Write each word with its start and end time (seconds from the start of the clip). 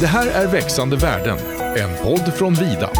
Det 0.00 0.06
här 0.06 0.26
är 0.26 0.46
Växande 0.46 0.96
världen, 0.96 1.38
en 1.76 2.04
podd 2.04 2.34
från 2.34 2.54
Vida. 2.54 2.90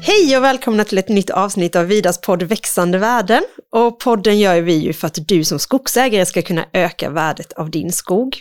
Hej 0.00 0.36
och 0.36 0.44
välkomna 0.44 0.84
till 0.84 0.98
ett 0.98 1.08
nytt 1.08 1.30
avsnitt 1.30 1.76
av 1.76 1.86
Vidas 1.86 2.20
podd 2.20 2.42
Växande 2.42 2.98
värden. 2.98 3.42
Och 3.72 4.00
podden 4.00 4.38
gör 4.38 4.60
vi 4.60 4.74
ju 4.74 4.92
för 4.92 5.06
att 5.06 5.18
du 5.28 5.44
som 5.44 5.58
skogsägare 5.58 6.26
ska 6.26 6.42
kunna 6.42 6.64
öka 6.72 7.10
värdet 7.10 7.52
av 7.52 7.70
din 7.70 7.92
skog. 7.92 8.36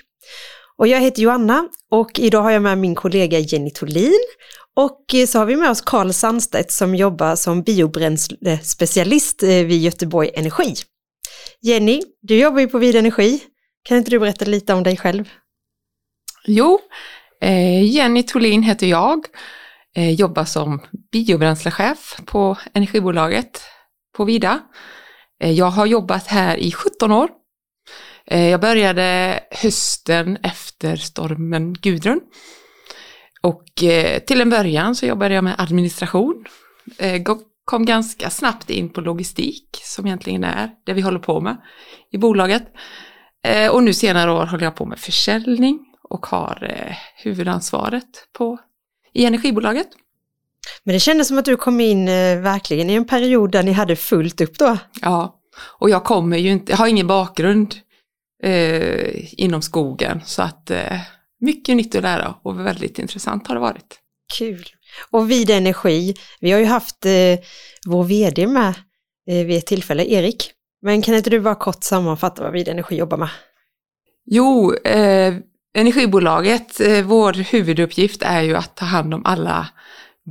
Och 0.78 0.88
jag 0.88 1.02
heter 1.02 1.22
Joanna 1.22 1.68
och 1.92 2.20
idag 2.20 2.42
har 2.42 2.52
jag 2.52 2.62
med 2.62 2.78
min 2.78 2.96
kollega 2.96 3.40
Jenny 3.40 3.72
Tolin 3.72 4.20
och 4.76 5.28
så 5.28 5.40
har 5.40 5.46
vi 5.46 5.56
med 5.56 5.70
oss 5.70 5.82
Karl 5.82 6.12
Sandstedt 6.12 6.72
som 6.72 6.96
jobbar 6.96 7.36
som 7.36 7.64
biobränslespecialist 7.64 9.44
eh, 9.44 9.50
vid 9.50 9.82
Göteborg 9.82 10.32
Energi. 10.34 10.76
Jenny, 11.62 12.02
du 12.22 12.40
jobbar 12.40 12.60
ju 12.60 12.68
på 12.68 12.78
Vid 12.78 12.96
Energi. 12.96 13.44
Kan 13.84 13.98
inte 13.98 14.12
du 14.12 14.20
berätta 14.20 14.46
lite 14.46 14.74
om 14.74 14.84
dig 14.84 14.98
själv? 14.98 15.30
Jo, 16.46 16.80
eh, 17.42 17.84
Jenny 17.84 18.24
Tholin 18.24 18.64
heter 18.64 18.88
jag. 18.88 19.26
Eh, 19.96 20.12
jobbar 20.12 20.46
som 20.46 20.82
biobränslechef 21.12 22.16
på 22.26 22.58
energibolaget 22.74 23.62
på 24.16 24.26
Vida. 24.26 24.60
Eh, 25.44 25.52
jag 25.52 25.66
har 25.66 25.86
jobbat 25.86 26.28
här 26.28 26.58
i 26.58 26.72
17 26.72 27.12
år. 27.12 27.30
Jag 28.26 28.62
började 28.62 29.40
hösten 29.52 30.38
efter 30.44 30.96
stormen 30.96 31.74
Gudrun 31.74 32.22
och 33.42 33.64
till 34.28 34.42
en 34.42 34.50
början 34.50 34.96
så 34.96 35.06
jobbade 35.06 35.36
jag 35.36 35.44
med 35.44 35.56
administration. 35.58 36.46
Kom 37.72 37.86
ganska 37.86 38.30
snabbt 38.30 38.70
in 38.70 38.90
på 38.90 39.02
logistik 39.02 39.82
som 39.84 40.06
egentligen 40.06 40.44
är 40.44 40.72
det 40.86 40.94
vi 40.94 41.02
håller 41.02 41.20
på 41.20 41.42
med 41.42 41.58
i 42.12 42.18
bolaget. 42.18 42.64
Eh, 43.44 43.72
och 43.72 43.84
nu 43.84 43.94
senare 43.94 44.32
år 44.32 44.46
håller 44.46 44.64
jag 44.64 44.76
på 44.76 44.86
med 44.86 45.00
försäljning 45.00 45.80
och 46.10 46.26
har 46.26 46.64
eh, 46.64 46.96
huvudansvaret 47.24 48.28
på, 48.34 48.60
i 49.14 49.26
energibolaget. 49.26 49.88
Men 50.84 50.94
det 50.94 51.00
kändes 51.00 51.28
som 51.28 51.38
att 51.38 51.46
du 51.46 51.58
kom 51.58 51.80
in 51.80 52.08
eh, 52.08 52.40
verkligen 52.40 52.90
i 52.90 52.94
en 52.94 53.08
period 53.08 53.52
där 53.52 53.64
ni 53.64 53.72
hade 53.72 53.96
fullt 53.96 54.42
upp 54.42 54.58
då. 54.58 54.78
Ja, 55.02 55.40
och 55.80 55.90
jag 55.90 56.04
kommer 56.04 56.38
ju 56.38 56.52
inte, 56.52 56.72
jag 56.72 56.78
har 56.78 56.88
ingen 56.88 57.08
bakgrund 57.08 57.76
eh, 58.44 59.42
inom 59.42 59.62
skogen 59.62 60.22
så 60.26 60.42
att 60.42 60.72
eh, 60.72 61.00
mycket 61.40 61.76
nytt 61.76 61.96
att 61.96 62.04
lära 62.04 62.36
och 62.44 62.60
väldigt 62.60 63.00
intressant 63.00 63.48
har 63.48 63.56
det 63.56 63.62
varit. 63.62 64.00
Kul. 64.38 64.66
Och 65.10 65.32
vid 65.32 65.50
Energi, 65.50 66.16
vi 66.40 66.52
har 66.52 66.60
ju 66.60 66.66
haft 66.66 67.06
eh, 67.06 67.40
vår 67.88 68.04
vd 68.04 68.48
med 68.48 68.74
eh, 69.28 69.46
vid 69.46 69.58
ett 69.58 69.66
tillfälle, 69.66 70.06
Erik. 70.06 70.52
Men 70.82 71.02
kan 71.02 71.16
inte 71.16 71.30
du 71.30 71.40
bara 71.40 71.56
kort 71.56 71.84
sammanfatta 71.84 72.44
vad 72.44 72.52
Vid 72.52 72.68
Energi 72.68 72.96
jobbar 72.96 73.18
med? 73.18 73.30
Jo, 74.26 74.74
eh, 74.74 75.36
energibolaget, 75.74 76.80
eh, 76.80 77.06
vår 77.06 77.34
huvuduppgift 77.34 78.22
är 78.24 78.42
ju 78.42 78.56
att 78.56 78.76
ta 78.76 78.86
hand 78.86 79.14
om 79.14 79.26
alla 79.26 79.68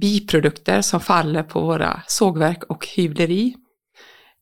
biprodukter 0.01 0.81
som 0.83 1.01
faller 1.01 1.43
på 1.43 1.61
våra 1.61 2.03
sågverk 2.07 2.65
och 2.65 2.87
hyvleri. 2.87 3.55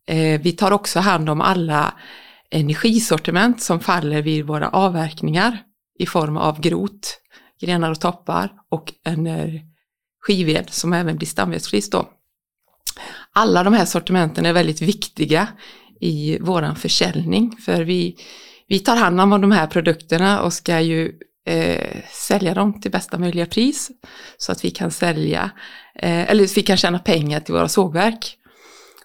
Eh, 0.06 0.40
vi 0.40 0.52
tar 0.52 0.70
också 0.70 1.00
hand 1.00 1.30
om 1.30 1.40
alla 1.40 1.94
energisortiment 2.50 3.62
som 3.62 3.80
faller 3.80 4.22
vid 4.22 4.46
våra 4.46 4.68
avverkningar 4.68 5.58
i 5.98 6.06
form 6.06 6.36
av 6.36 6.60
grot, 6.60 7.20
grenar 7.60 7.90
och 7.90 8.00
toppar 8.00 8.52
och 8.68 8.92
en 9.04 9.26
skivved 10.20 10.70
som 10.70 10.92
även 10.92 11.16
blir 11.16 11.28
stamvedsflis 11.28 11.90
då. 11.90 12.08
Alla 13.32 13.64
de 13.64 13.74
här 13.74 13.84
sortimenten 13.84 14.46
är 14.46 14.52
väldigt 14.52 14.82
viktiga 14.82 15.48
i 16.00 16.38
våran 16.40 16.76
försäljning 16.76 17.56
för 17.64 17.84
vi, 17.84 18.16
vi 18.68 18.78
tar 18.78 18.96
hand 18.96 19.20
om 19.20 19.30
de 19.30 19.52
här 19.52 19.66
produkterna 19.66 20.40
och 20.40 20.52
ska 20.52 20.80
ju 20.80 21.12
eh, 21.46 21.96
sälja 22.12 22.54
dem 22.54 22.80
till 22.80 22.90
bästa 22.90 23.18
möjliga 23.18 23.46
pris 23.46 23.90
så 24.38 24.52
att 24.52 24.64
vi 24.64 24.70
kan 24.70 24.90
sälja, 24.90 25.50
eh, 25.94 26.30
eller 26.30 26.54
vi 26.54 26.62
kan 26.62 26.76
tjäna 26.76 26.98
pengar 26.98 27.40
till 27.40 27.54
våra 27.54 27.68
sågverk. 27.68 28.34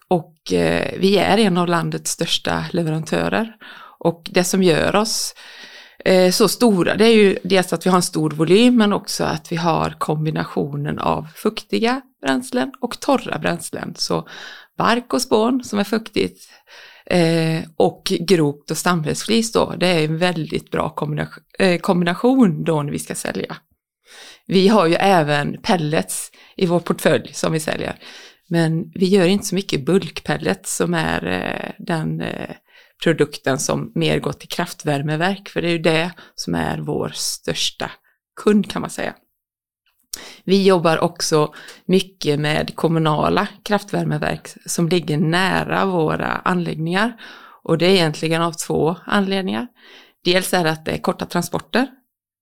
Och 0.07 0.53
eh, 0.53 0.93
vi 0.99 1.17
är 1.17 1.37
en 1.37 1.57
av 1.57 1.67
landets 1.67 2.11
största 2.11 2.65
leverantörer 2.71 3.55
och 3.99 4.29
det 4.31 4.43
som 4.43 4.63
gör 4.63 4.95
oss 4.95 5.35
Eh, 5.35 5.72
Eh, 6.05 6.31
så 6.31 6.47
stora. 6.47 6.95
Det 6.95 7.05
är 7.05 7.15
ju 7.15 7.37
dels 7.43 7.73
att 7.73 7.85
vi 7.85 7.89
har 7.89 7.97
en 7.97 8.03
stor 8.03 8.31
volym 8.31 8.75
men 8.75 8.93
också 8.93 9.23
att 9.23 9.51
vi 9.51 9.55
har 9.55 9.95
kombinationen 9.99 10.99
av 10.99 11.27
fuktiga 11.35 12.01
bränslen 12.21 12.71
och 12.81 12.99
torra 12.99 13.39
bränslen. 13.39 13.93
Så 13.97 14.27
bark 14.77 15.13
och 15.13 15.21
spån 15.21 15.63
som 15.63 15.79
är 15.79 15.83
fuktigt 15.83 16.49
eh, 17.05 17.63
och 17.75 18.03
grovt 18.19 18.71
och 18.71 18.77
stamhällsflis 18.77 19.51
då, 19.51 19.73
det 19.77 19.87
är 19.87 20.05
en 20.05 20.17
väldigt 20.17 20.71
bra 20.71 20.95
eh, 21.59 21.79
kombination, 21.79 22.63
då 22.63 22.83
när 22.83 22.91
vi 22.91 22.99
ska 22.99 23.15
sälja. 23.15 23.57
Vi 24.45 24.67
har 24.67 24.87
ju 24.87 24.95
även 24.95 25.61
pellets 25.61 26.31
i 26.55 26.65
vår 26.65 26.79
portfölj 26.79 27.33
som 27.33 27.53
vi 27.53 27.59
säljer. 27.59 27.95
Men 28.47 28.91
vi 28.95 29.05
gör 29.05 29.25
inte 29.25 29.45
så 29.45 29.55
mycket 29.55 29.85
bulkpellets 29.85 30.75
som 30.75 30.93
är 30.93 31.75
den 31.79 32.23
produkten 33.03 33.59
som 33.59 33.91
mer 33.95 34.19
går 34.19 34.33
till 34.33 34.49
kraftvärmeverk, 34.49 35.49
för 35.49 35.61
det 35.61 35.67
är 35.67 35.71
ju 35.71 35.77
det 35.77 36.11
som 36.35 36.55
är 36.55 36.77
vår 36.77 37.11
största 37.15 37.91
kund 38.43 38.71
kan 38.71 38.81
man 38.81 38.89
säga. 38.89 39.13
Vi 40.43 40.63
jobbar 40.63 40.97
också 40.97 41.53
mycket 41.85 42.39
med 42.39 42.75
kommunala 42.75 43.47
kraftvärmeverk 43.63 44.49
som 44.65 44.89
ligger 44.89 45.17
nära 45.17 45.85
våra 45.85 46.27
anläggningar 46.27 47.21
och 47.63 47.77
det 47.77 47.85
är 47.85 47.93
egentligen 47.93 48.41
av 48.41 48.51
två 48.51 48.95
anledningar. 49.05 49.67
Dels 50.23 50.53
är 50.53 50.63
det 50.63 50.71
att 50.71 50.85
det 50.85 50.91
är 50.91 50.97
korta 50.97 51.25
transporter, 51.25 51.87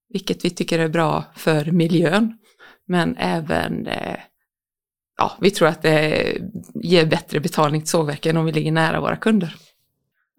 vilket 0.10 0.46
vi 0.46 0.50
tycker 0.50 0.80
är 0.80 0.90
bra 0.90 1.26
för 1.36 1.66
miljön, 1.66 2.38
men 2.88 3.18
även 3.18 3.88
eh, 3.88 4.20
ja, 5.18 5.38
vi 5.42 5.52
tror 5.52 5.68
att 5.68 5.82
det 5.82 6.38
ger 6.74 7.06
bättre 7.06 7.40
betalning 7.40 7.82
till 7.82 7.90
sågverken 7.90 8.38
om 8.38 8.46
vi 8.46 8.52
ligger 8.52 8.72
nära 8.72 9.02
våra 9.02 9.16
kunder. 9.16 9.56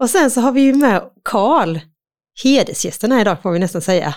Och 0.03 0.11
sen 0.11 0.31
så 0.31 0.41
har 0.41 0.53
vi 0.53 0.61
ju 0.61 0.75
med 0.75 1.03
Karl, 1.23 1.79
hedersgästen 2.43 3.13
här 3.13 3.21
idag 3.21 3.43
får 3.43 3.53
vi 3.53 3.59
nästan 3.59 3.83
säga. 3.83 4.15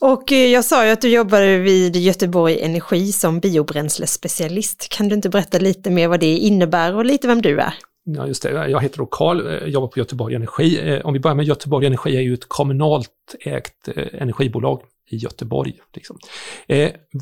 Och 0.00 0.32
eh, 0.32 0.46
jag 0.46 0.64
sa 0.64 0.86
ju 0.86 0.92
att 0.92 1.00
du 1.00 1.08
jobbade 1.08 1.58
vid 1.58 1.96
Göteborg 1.96 2.60
Energi 2.60 3.12
som 3.12 3.40
biobränslespecialist. 3.40 4.88
Kan 4.88 5.08
du 5.08 5.14
inte 5.14 5.28
berätta 5.28 5.58
lite 5.58 5.90
mer 5.90 6.08
vad 6.08 6.20
det 6.20 6.36
innebär 6.36 6.94
och 6.94 7.04
lite 7.04 7.26
vem 7.26 7.42
du 7.42 7.60
är? 7.60 7.74
Ja, 8.04 8.26
just 8.26 8.42
det. 8.42 8.68
Jag 8.68 8.80
heter 8.80 8.98
då 8.98 9.06
Karl, 9.06 9.46
eh, 9.46 9.68
jobbar 9.68 9.88
på 9.88 9.98
Göteborg 9.98 10.34
Energi. 10.34 10.94
Eh, 10.94 11.06
om 11.06 11.12
vi 11.12 11.20
börjar 11.20 11.34
med 11.34 11.46
Göteborg 11.46 11.86
Energi 11.86 12.16
är 12.16 12.20
ju 12.20 12.34
ett 12.34 12.48
kommunalt 12.48 13.10
ägt 13.40 13.88
energibolag 14.12 14.82
i 15.10 15.16
Göteborg. 15.16 15.74
Liksom. 15.94 16.18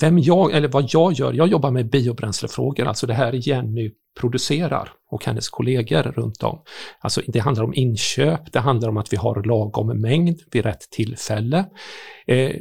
Vem 0.00 0.18
jag, 0.18 0.52
eller 0.52 0.68
vad 0.68 0.86
jag 0.88 1.12
gör, 1.12 1.32
jag 1.32 1.48
jobbar 1.48 1.70
med 1.70 1.90
biobränslefrågor, 1.90 2.86
alltså 2.86 3.06
det 3.06 3.14
här 3.14 3.48
Jenny 3.48 3.90
producerar 4.18 4.92
och 5.10 5.24
hennes 5.24 5.48
kollegor 5.48 6.02
runt 6.02 6.42
om. 6.42 6.62
Alltså 7.00 7.22
det 7.26 7.38
handlar 7.38 7.64
om 7.64 7.74
inköp, 7.74 8.52
det 8.52 8.60
handlar 8.60 8.88
om 8.88 8.96
att 8.96 9.12
vi 9.12 9.16
har 9.16 9.42
lagom 9.42 10.00
mängd 10.00 10.40
vid 10.50 10.64
rätt 10.64 10.90
tillfälle. 10.90 11.64
Eh, 12.26 12.56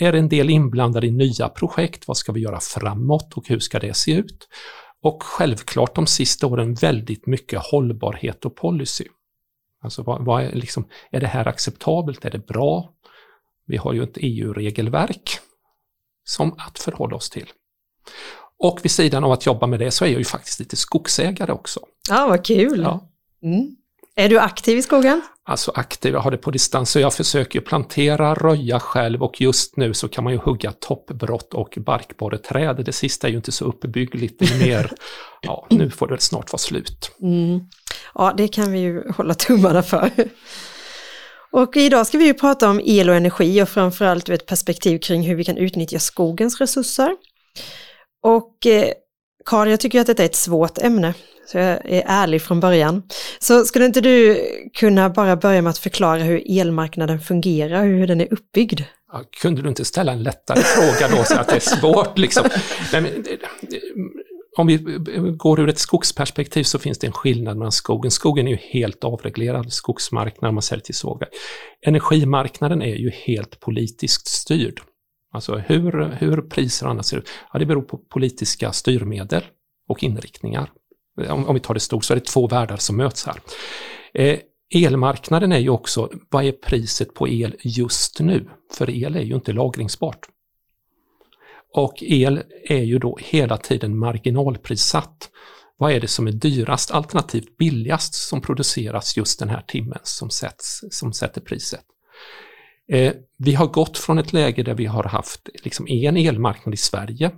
är 0.00 0.12
en 0.12 0.28
del 0.28 0.50
inblandade 0.50 1.06
i 1.06 1.10
nya 1.10 1.48
projekt, 1.48 2.08
vad 2.08 2.16
ska 2.16 2.32
vi 2.32 2.40
göra 2.40 2.60
framåt 2.60 3.32
och 3.34 3.48
hur 3.48 3.58
ska 3.58 3.78
det 3.78 3.96
se 3.96 4.12
ut? 4.12 4.48
Och 5.02 5.22
självklart 5.22 5.94
de 5.94 6.06
sista 6.06 6.46
åren 6.46 6.74
väldigt 6.74 7.26
mycket 7.26 7.60
hållbarhet 7.62 8.44
och 8.44 8.56
policy. 8.56 9.04
Alltså 9.82 10.02
vad, 10.02 10.24
vad 10.24 10.42
är, 10.42 10.52
liksom, 10.52 10.88
är 11.10 11.20
det 11.20 11.26
här 11.26 11.48
acceptabelt? 11.48 12.24
Är 12.24 12.30
det 12.30 12.46
bra? 12.46 12.94
Vi 13.66 13.76
har 13.76 13.92
ju 13.92 14.02
ett 14.02 14.16
EU-regelverk 14.16 15.30
som 16.24 16.52
att 16.58 16.78
förhålla 16.78 17.16
oss 17.16 17.30
till. 17.30 17.46
Och 18.58 18.80
vid 18.82 18.90
sidan 18.90 19.24
av 19.24 19.32
att 19.32 19.46
jobba 19.46 19.66
med 19.66 19.78
det 19.78 19.90
så 19.90 20.04
är 20.04 20.08
jag 20.08 20.18
ju 20.18 20.24
faktiskt 20.24 20.58
lite 20.58 20.76
skogsägare 20.76 21.52
också. 21.52 21.80
Ja, 22.08 22.26
vad 22.26 22.44
kul! 22.44 22.80
Ja. 22.82 23.08
Mm. 23.42 23.76
Är 24.16 24.28
du 24.28 24.38
aktiv 24.38 24.78
i 24.78 24.82
skogen? 24.82 25.22
Alltså 25.46 25.72
aktiv, 25.74 26.12
jag 26.12 26.20
har 26.20 26.30
det 26.30 26.36
på 26.36 26.50
distans, 26.50 26.90
så 26.90 27.00
jag 27.00 27.14
försöker 27.14 27.60
plantera, 27.60 28.34
röja 28.34 28.80
själv 28.80 29.22
och 29.22 29.40
just 29.40 29.76
nu 29.76 29.94
så 29.94 30.08
kan 30.08 30.24
man 30.24 30.32
ju 30.32 30.38
hugga 30.38 30.72
toppbrott 30.72 31.54
och 31.54 31.78
barkborreträd. 31.80 32.84
Det 32.84 32.92
sista 32.92 33.26
är 33.26 33.30
ju 33.30 33.36
inte 33.36 33.52
så 33.52 33.64
uppbyggligt, 33.64 34.38
det 34.38 34.44
är 34.44 34.66
mer, 34.66 34.92
ja 35.42 35.66
nu 35.70 35.90
får 35.90 36.08
det 36.08 36.20
snart 36.20 36.52
vara 36.52 36.58
slut. 36.58 37.10
Mm. 37.22 37.60
Ja, 38.14 38.34
det 38.36 38.48
kan 38.48 38.72
vi 38.72 38.78
ju 38.78 39.12
hålla 39.16 39.34
tummarna 39.34 39.82
för. 39.82 40.10
Och 41.50 41.76
idag 41.76 42.06
ska 42.06 42.18
vi 42.18 42.24
ju 42.24 42.34
prata 42.34 42.70
om 42.70 42.80
el 42.84 43.10
och 43.10 43.16
energi 43.16 43.62
och 43.62 43.68
framförallt 43.68 44.28
ur 44.28 44.34
ett 44.34 44.46
perspektiv 44.46 44.98
kring 44.98 45.22
hur 45.22 45.34
vi 45.34 45.44
kan 45.44 45.56
utnyttja 45.56 45.98
skogens 45.98 46.60
resurser. 46.60 47.16
Och 48.24 48.66
eh, 48.66 48.92
Karin, 49.44 49.70
jag 49.70 49.80
tycker 49.80 50.00
att 50.00 50.06
detta 50.06 50.22
är 50.22 50.26
ett 50.26 50.34
svårt 50.34 50.78
ämne, 50.78 51.14
så 51.46 51.58
jag 51.58 51.66
är 51.84 52.02
ärlig 52.06 52.42
från 52.42 52.60
början. 52.60 53.02
Så 53.38 53.64
skulle 53.64 53.84
inte 53.84 54.00
du 54.00 54.40
kunna 54.74 55.10
bara 55.10 55.36
börja 55.36 55.62
med 55.62 55.70
att 55.70 55.78
förklara 55.78 56.18
hur 56.18 56.60
elmarknaden 56.60 57.20
fungerar, 57.20 57.84
hur 57.84 58.06
den 58.06 58.20
är 58.20 58.32
uppbyggd? 58.32 58.80
Ja, 59.12 59.22
kunde 59.42 59.62
du 59.62 59.68
inte 59.68 59.84
ställa 59.84 60.12
en 60.12 60.22
lättare 60.22 60.60
fråga 60.60 61.16
då 61.16 61.24
så 61.24 61.34
att 61.34 61.48
det 61.48 61.56
är 61.56 61.60
svårt 61.60 62.18
liksom? 62.18 62.46
Nej, 62.92 63.00
men, 63.00 63.12
eh, 63.12 63.38
om 64.56 64.66
vi 64.66 64.76
går 65.36 65.60
ur 65.60 65.68
ett 65.68 65.78
skogsperspektiv 65.78 66.62
så 66.62 66.78
finns 66.78 66.98
det 66.98 67.06
en 67.06 67.12
skillnad 67.12 67.56
mellan 67.56 67.72
skogen. 67.72 68.10
Skogen 68.10 68.46
är 68.46 68.50
ju 68.50 68.58
helt 68.60 69.04
avreglerad, 69.04 69.72
skogsmarknad 69.72 70.54
man 70.54 70.62
säljer 70.62 70.84
till 70.84 70.94
sågverk. 70.94 71.30
Energimarknaden 71.86 72.82
är 72.82 72.94
ju 72.94 73.10
helt 73.10 73.60
politiskt 73.60 74.26
styrd. 74.26 74.80
Alltså 75.34 75.56
hur, 75.56 76.16
hur 76.18 76.42
priser 76.42 76.86
och 76.86 76.92
annat 76.92 77.06
ser 77.06 77.16
ut, 77.16 77.28
ja, 77.52 77.58
det 77.58 77.66
beror 77.66 77.82
på 77.82 77.98
politiska 77.98 78.72
styrmedel 78.72 79.42
och 79.88 80.02
inriktningar. 80.02 80.70
Om, 81.28 81.46
om 81.46 81.54
vi 81.54 81.60
tar 81.60 81.74
det 81.74 81.80
stort 81.80 82.04
så 82.04 82.12
är 82.12 82.16
det 82.16 82.24
två 82.24 82.46
världar 82.46 82.76
som 82.76 82.96
möts 82.96 83.26
här. 83.26 83.40
Eh, 84.14 84.38
elmarknaden 84.74 85.52
är 85.52 85.58
ju 85.58 85.68
också, 85.68 86.10
vad 86.30 86.44
är 86.44 86.52
priset 86.52 87.14
på 87.14 87.28
el 87.28 87.56
just 87.60 88.20
nu? 88.20 88.48
För 88.72 88.90
el 88.90 89.16
är 89.16 89.20
ju 89.20 89.34
inte 89.34 89.52
lagringsbart. 89.52 90.26
Och 91.72 91.94
el 92.00 92.42
är 92.64 92.82
ju 92.82 92.98
då 92.98 93.18
hela 93.20 93.56
tiden 93.56 93.98
marginalprissatt. 93.98 95.30
Vad 95.76 95.92
är 95.92 96.00
det 96.00 96.08
som 96.08 96.26
är 96.26 96.32
dyrast 96.32 96.90
alternativt 96.90 97.56
billigast 97.56 98.14
som 98.14 98.40
produceras 98.40 99.16
just 99.16 99.38
den 99.38 99.48
här 99.48 99.62
timmen 99.68 99.98
som, 100.02 100.30
sätts, 100.30 100.80
som 100.90 101.12
sätter 101.12 101.40
priset? 101.40 101.84
Eh, 102.88 103.12
vi 103.38 103.54
har 103.54 103.66
gått 103.66 103.98
från 103.98 104.18
ett 104.18 104.32
läge 104.32 104.62
där 104.62 104.74
vi 104.74 104.86
har 104.86 105.04
haft 105.04 105.48
liksom 105.64 105.86
en 105.88 106.16
elmarknad 106.16 106.74
i 106.74 106.76
Sverige 106.76 107.30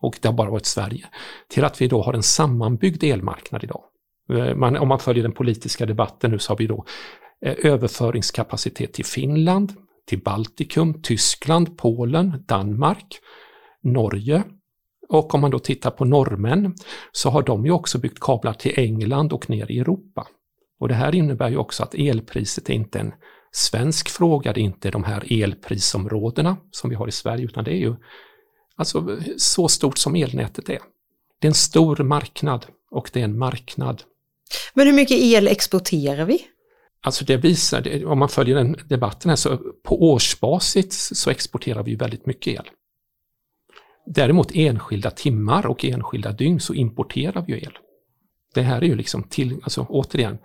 och 0.00 0.18
det 0.22 0.28
har 0.28 0.34
bara 0.34 0.50
varit 0.50 0.66
Sverige, 0.66 1.06
till 1.48 1.64
att 1.64 1.80
vi 1.80 1.88
då 1.88 2.02
har 2.02 2.14
en 2.14 2.22
sammanbyggd 2.22 3.04
elmarknad 3.04 3.64
idag. 3.64 3.82
Eh, 4.30 4.54
man, 4.54 4.76
om 4.76 4.88
man 4.88 4.98
följer 4.98 5.22
den 5.22 5.32
politiska 5.32 5.86
debatten 5.86 6.30
nu 6.30 6.38
så 6.38 6.52
har 6.52 6.58
vi 6.58 6.66
då 6.66 6.84
eh, 7.44 7.54
överföringskapacitet 7.62 8.92
till 8.92 9.04
Finland, 9.04 9.72
till 10.06 10.22
Baltikum, 10.22 11.02
Tyskland, 11.02 11.78
Polen, 11.78 12.44
Danmark, 12.46 13.18
Norge. 13.82 14.42
Och 15.08 15.34
om 15.34 15.40
man 15.40 15.50
då 15.50 15.58
tittar 15.58 15.90
på 15.90 16.04
norrmän 16.04 16.74
så 17.12 17.30
har 17.30 17.42
de 17.42 17.64
ju 17.64 17.70
också 17.70 17.98
byggt 17.98 18.20
kablar 18.20 18.52
till 18.52 18.72
England 18.76 19.32
och 19.32 19.50
ner 19.50 19.70
i 19.70 19.78
Europa. 19.78 20.26
Och 20.80 20.88
det 20.88 20.94
här 20.94 21.14
innebär 21.14 21.50
ju 21.50 21.56
också 21.56 21.82
att 21.82 21.94
elpriset 21.94 22.70
är 22.70 22.74
inte 22.74 22.98
en 22.98 23.12
svensk 23.54 24.08
fråga, 24.08 24.52
det 24.52 24.60
är 24.60 24.62
inte 24.62 24.90
de 24.90 25.04
här 25.04 25.42
elprisområdena 25.42 26.56
som 26.70 26.90
vi 26.90 26.96
har 26.96 27.08
i 27.08 27.12
Sverige, 27.12 27.44
utan 27.44 27.64
det 27.64 27.70
är 27.70 27.78
ju 27.78 27.94
alltså 28.76 29.18
så 29.36 29.68
stort 29.68 29.98
som 29.98 30.14
elnätet 30.14 30.68
är. 30.68 30.78
Det 31.38 31.46
är 31.46 31.50
en 31.50 31.54
stor 31.54 31.96
marknad 31.96 32.66
och 32.90 33.10
det 33.12 33.20
är 33.20 33.24
en 33.24 33.38
marknad. 33.38 34.02
Men 34.74 34.86
hur 34.86 34.94
mycket 34.94 35.18
el 35.18 35.48
exporterar 35.48 36.24
vi? 36.24 36.46
Alltså 37.00 37.24
det 37.24 37.36
visar, 37.36 38.04
om 38.06 38.18
man 38.18 38.28
följer 38.28 38.56
den 38.56 38.76
debatten 38.88 39.28
här, 39.28 39.36
så 39.36 39.56
på 39.82 40.12
årsbasis 40.12 41.18
så 41.18 41.30
exporterar 41.30 41.82
vi 41.82 41.94
väldigt 41.94 42.26
mycket 42.26 42.54
el. 42.54 42.70
Däremot 44.06 44.50
enskilda 44.54 45.10
timmar 45.10 45.66
och 45.66 45.84
enskilda 45.84 46.32
dygn 46.32 46.60
så 46.60 46.74
importerar 46.74 47.44
vi 47.46 47.52
el. 47.52 47.78
Det 48.54 48.62
här 48.62 48.82
är 48.82 48.86
ju 48.86 48.96
liksom 48.96 49.22
till, 49.22 49.60
alltså 49.62 49.86
återigen, 49.88 50.38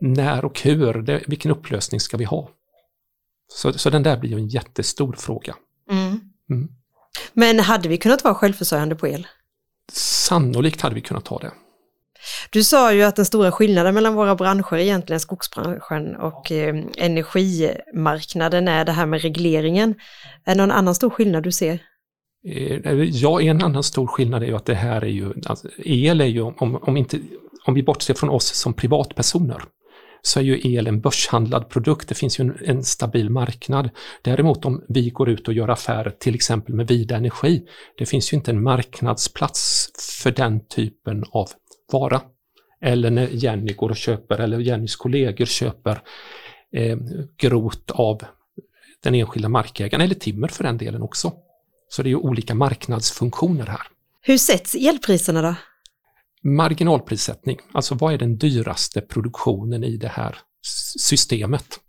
när 0.00 0.44
och 0.44 0.60
hur, 0.60 1.02
det, 1.02 1.22
vilken 1.26 1.50
upplösning 1.50 2.00
ska 2.00 2.16
vi 2.16 2.24
ha? 2.24 2.50
Så, 3.48 3.72
så 3.72 3.90
den 3.90 4.02
där 4.02 4.16
blir 4.16 4.30
ju 4.30 4.36
en 4.36 4.48
jättestor 4.48 5.12
fråga. 5.18 5.54
Mm. 5.90 6.20
Mm. 6.50 6.68
Men 7.32 7.60
hade 7.60 7.88
vi 7.88 7.96
kunnat 7.96 8.24
vara 8.24 8.34
självförsörjande 8.34 8.96
på 8.96 9.08
el? 9.08 9.26
Sannolikt 9.92 10.80
hade 10.80 10.94
vi 10.94 11.00
kunnat 11.00 11.28
ha 11.28 11.38
det. 11.38 11.52
Du 12.50 12.64
sa 12.64 12.92
ju 12.92 13.02
att 13.02 13.16
den 13.16 13.24
stora 13.24 13.52
skillnaden 13.52 13.94
mellan 13.94 14.14
våra 14.14 14.34
branscher, 14.34 14.76
egentligen 14.76 15.20
skogsbranschen 15.20 16.16
och 16.16 16.52
eh, 16.52 16.84
energimarknaden, 16.96 18.68
är 18.68 18.84
det 18.84 18.92
här 18.92 19.06
med 19.06 19.22
regleringen. 19.22 19.94
Är 20.44 20.54
det 20.54 20.60
någon 20.60 20.70
annan 20.70 20.94
stor 20.94 21.10
skillnad 21.10 21.42
du 21.42 21.52
ser? 21.52 21.78
Eh, 22.46 22.92
ja, 23.02 23.40
en 23.42 23.62
annan 23.62 23.82
stor 23.82 24.06
skillnad 24.06 24.42
är 24.42 24.46
ju 24.46 24.56
att 24.56 24.66
det 24.66 24.74
här 24.74 25.02
är 25.02 25.08
ju, 25.08 25.32
alltså, 25.46 25.68
el 25.78 26.20
är 26.20 26.24
ju, 26.26 26.42
om, 26.42 26.76
om, 26.76 26.96
inte, 26.96 27.20
om 27.66 27.74
vi 27.74 27.82
bortser 27.82 28.14
från 28.14 28.30
oss 28.30 28.54
som 28.54 28.74
privatpersoner, 28.74 29.64
så 30.26 30.40
är 30.40 30.44
ju 30.44 30.60
el 30.74 30.86
en 30.86 31.00
börshandlad 31.00 31.68
produkt. 31.68 32.08
Det 32.08 32.14
finns 32.14 32.40
ju 32.40 32.42
en, 32.42 32.58
en, 32.64 32.84
stabil 32.84 33.30
marknad. 33.30 33.90
Däremot 34.22 34.64
om 34.64 34.84
vi 34.88 35.10
går 35.10 35.28
ut 35.28 35.48
och 35.48 35.54
gör 35.54 35.68
affärer 35.68 36.10
till 36.10 36.34
exempel 36.34 36.74
med 36.74 36.88
Vida 36.88 37.16
Energi, 37.16 37.62
det 37.98 38.06
finns 38.06 38.32
ju 38.32 38.36
inte 38.36 38.50
en 38.50 38.62
marknadsplats 38.62 39.88
för 40.22 40.30
den 40.30 40.66
typen 40.66 41.24
av 41.30 41.50
vara. 41.92 42.20
Eller 42.80 43.10
när 43.10 43.28
Jenny 43.28 43.72
går 43.72 43.90
och 43.90 43.96
köper, 43.96 44.38
eller 44.38 44.58
Jennys 44.58 44.96
kollegor 44.96 45.44
köper 45.44 46.02
eh, 46.72 46.98
grot 47.36 47.90
av 47.90 48.22
den 49.02 49.14
enskilda 49.14 49.48
markägaren, 49.48 50.04
eller 50.04 50.14
timmer 50.14 50.48
för 50.48 50.64
den 50.64 50.78
delen 50.78 51.02
också. 51.02 51.32
Så 51.88 52.02
det 52.02 52.08
är 52.08 52.10
ju 52.10 52.16
olika 52.16 52.54
marknadsfunktioner 52.54 53.66
här. 53.66 53.82
Hur 54.20 54.38
sätts 54.38 54.74
elpriserna 54.74 55.42
då? 55.42 55.54
Marginalprissättning, 56.44 57.58
alltså 57.72 57.94
vad 57.94 58.14
är 58.14 58.18
den 58.18 58.38
dyraste 58.38 59.00
produktionen 59.00 59.84
i 59.84 59.96
det 59.96 60.08
här 60.08 60.36
systemet? 60.98 61.80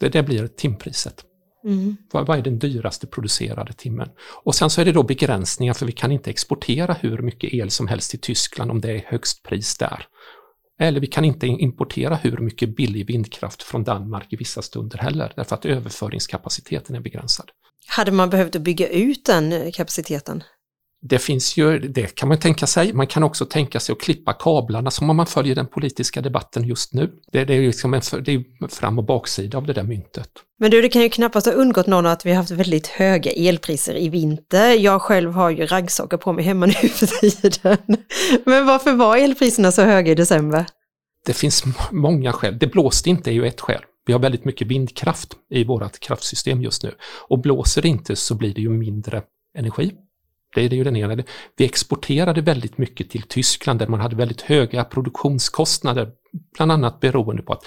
Det, 0.00 0.08
det 0.08 0.22
blir 0.22 0.46
timpriset. 0.46 1.24
Mm. 1.64 1.96
Vad, 2.12 2.26
vad, 2.26 2.38
är 2.38 2.42
den 2.42 2.58
dyraste 2.58 3.06
producerade 3.06 3.72
timmen? 3.72 4.08
Och 4.44 4.54
sen 4.54 4.70
så 4.70 4.80
är 4.80 4.84
det 4.84 4.92
då 4.92 5.02
begränsningar 5.02 5.74
för 5.74 5.86
vi 5.86 5.92
kan 5.92 6.12
inte 6.12 6.30
exportera 6.30 6.92
hur 6.92 7.18
mycket 7.18 7.54
el 7.54 7.70
som 7.70 7.88
helst 7.88 8.10
till 8.10 8.20
Tyskland 8.20 8.70
om 8.70 8.80
det 8.80 8.90
är 8.90 9.04
högst 9.06 9.42
pris 9.42 9.76
där. 9.76 10.06
Eller 10.80 11.00
vi 11.00 11.06
kan 11.06 11.24
inte 11.24 11.46
importera 11.46 12.14
hur 12.14 12.38
mycket 12.38 12.76
billig 12.76 13.06
vindkraft 13.06 13.62
från 13.62 13.84
Danmark 13.84 14.32
i 14.32 14.36
vissa 14.36 14.62
stunder 14.62 14.98
heller, 14.98 15.32
därför 15.36 15.54
att 15.54 15.64
överföringskapaciteten 15.64 16.96
är 16.96 17.00
begränsad. 17.00 17.50
Hade 17.86 18.12
man 18.12 18.30
behövt 18.30 18.56
bygga 18.56 18.88
ut 18.88 19.24
den 19.24 19.72
kapaciteten? 19.72 20.42
Det 21.00 21.18
finns 21.18 21.56
ju, 21.56 21.78
det 21.78 22.14
kan 22.14 22.28
man 22.28 22.38
tänka 22.38 22.66
sig. 22.66 22.92
Man 22.92 23.06
kan 23.06 23.22
också 23.22 23.44
tänka 23.44 23.80
sig 23.80 23.92
att 23.92 24.00
klippa 24.00 24.32
kablarna 24.32 24.90
som 24.90 25.10
om 25.10 25.16
man 25.16 25.26
följer 25.26 25.54
den 25.54 25.66
politiska 25.66 26.20
debatten 26.20 26.64
just 26.64 26.92
nu. 26.92 27.10
Det, 27.32 27.44
det 27.44 27.54
är 27.54 27.60
ju 27.60 27.66
liksom 27.66 27.94
en, 27.94 28.00
det 28.24 28.32
är 28.32 28.68
fram 28.68 28.98
och 28.98 29.04
baksida 29.04 29.58
av 29.58 29.66
det 29.66 29.72
där 29.72 29.82
myntet. 29.82 30.30
Men 30.58 30.70
du, 30.70 30.82
det 30.82 30.88
kan 30.88 31.02
ju 31.02 31.08
knappast 31.08 31.46
ha 31.46 31.52
undgått 31.52 31.86
någon 31.86 32.06
att 32.06 32.26
vi 32.26 32.30
har 32.30 32.36
haft 32.36 32.50
väldigt 32.50 32.86
höga 32.86 33.30
elpriser 33.30 33.96
i 33.96 34.08
vinter. 34.08 34.70
Jag 34.70 35.02
själv 35.02 35.32
har 35.32 35.50
ju 35.50 35.66
raggsockor 35.66 36.16
på 36.16 36.32
mig 36.32 36.44
hemma 36.44 36.66
nu 36.82 36.88
för 36.88 37.06
tiden. 37.06 37.78
Men 38.44 38.66
varför 38.66 38.92
var 38.92 39.16
elpriserna 39.16 39.72
så 39.72 39.82
höga 39.82 40.12
i 40.12 40.14
december? 40.14 40.66
Det 41.26 41.32
finns 41.32 41.64
många 41.90 42.32
skäl. 42.32 42.58
Det 42.58 42.66
blåste 42.66 43.10
inte 43.10 43.30
är 43.30 43.34
ju 43.34 43.46
ett 43.46 43.60
skäl. 43.60 43.82
Vi 44.06 44.12
har 44.12 44.20
väldigt 44.20 44.44
mycket 44.44 44.66
vindkraft 44.66 45.36
i 45.50 45.64
vårt 45.64 46.00
kraftsystem 46.00 46.62
just 46.62 46.82
nu. 46.82 46.94
Och 47.28 47.38
blåser 47.38 47.82
det 47.82 47.88
inte 47.88 48.16
så 48.16 48.34
blir 48.34 48.54
det 48.54 48.60
ju 48.60 48.70
mindre 48.70 49.22
energi. 49.58 49.92
Det 50.54 50.64
är 50.64 50.70
ju 50.70 50.84
den 50.84 50.96
ena. 50.96 51.22
Vi 51.56 51.64
exporterade 51.64 52.40
väldigt 52.40 52.78
mycket 52.78 53.10
till 53.10 53.22
Tyskland 53.22 53.78
där 53.78 53.86
man 53.86 54.00
hade 54.00 54.16
väldigt 54.16 54.40
höga 54.40 54.84
produktionskostnader, 54.84 56.10
bland 56.56 56.72
annat 56.72 57.00
beroende 57.00 57.42
på 57.42 57.52
att 57.52 57.64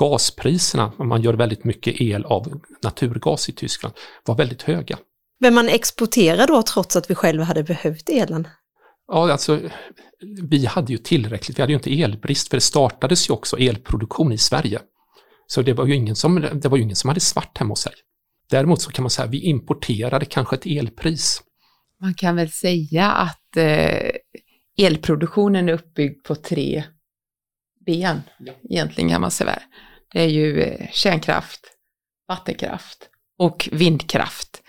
gaspriserna, 0.00 0.92
om 0.96 1.08
man 1.08 1.22
gör 1.22 1.34
väldigt 1.34 1.64
mycket 1.64 2.00
el 2.00 2.24
av 2.24 2.60
naturgas 2.82 3.48
i 3.48 3.52
Tyskland, 3.52 3.94
var 4.24 4.34
väldigt 4.34 4.62
höga. 4.62 4.98
Men 5.40 5.54
man 5.54 5.68
exporterar 5.68 6.46
då 6.46 6.62
trots 6.62 6.96
att 6.96 7.10
vi 7.10 7.14
själva 7.14 7.44
hade 7.44 7.62
behövt 7.62 8.08
elen? 8.08 8.48
Ja, 9.08 9.32
alltså 9.32 9.60
vi 10.42 10.66
hade 10.66 10.92
ju 10.92 10.98
tillräckligt, 10.98 11.58
vi 11.58 11.62
hade 11.62 11.72
ju 11.72 11.76
inte 11.76 12.02
elbrist 12.02 12.48
för 12.48 12.56
det 12.56 12.60
startades 12.60 13.30
ju 13.30 13.34
också 13.34 13.58
elproduktion 13.58 14.32
i 14.32 14.38
Sverige. 14.38 14.80
Så 15.46 15.62
det 15.62 15.72
var 15.72 15.86
ju 15.86 15.94
ingen 15.94 16.16
som, 16.16 16.48
det 16.54 16.68
var 16.68 16.78
ingen 16.78 16.96
som 16.96 17.08
hade 17.08 17.20
svart 17.20 17.58
hemma 17.58 17.72
hos 17.72 17.80
sig. 17.80 17.92
Däremot 18.50 18.82
så 18.82 18.90
kan 18.90 19.02
man 19.02 19.10
säga 19.10 19.26
att 19.26 19.32
vi 19.32 19.40
importerade 19.40 20.24
kanske 20.24 20.56
ett 20.56 20.66
elpris 20.66 21.42
man 22.00 22.14
kan 22.14 22.36
väl 22.36 22.50
säga 22.50 23.10
att 23.10 23.56
eh, 23.56 24.10
elproduktionen 24.78 25.68
är 25.68 25.72
uppbyggd 25.72 26.24
på 26.24 26.34
tre 26.34 26.84
ben, 27.86 28.22
ja. 28.38 28.52
egentligen 28.70 29.10
kan 29.10 29.20
man 29.20 29.30
säga. 29.30 29.62
Det 30.12 30.22
är 30.22 30.28
ju 30.28 30.62
eh, 30.62 30.88
kärnkraft, 30.92 31.60
vattenkraft 32.28 33.08
och 33.38 33.68
vindkraft. 33.72 34.62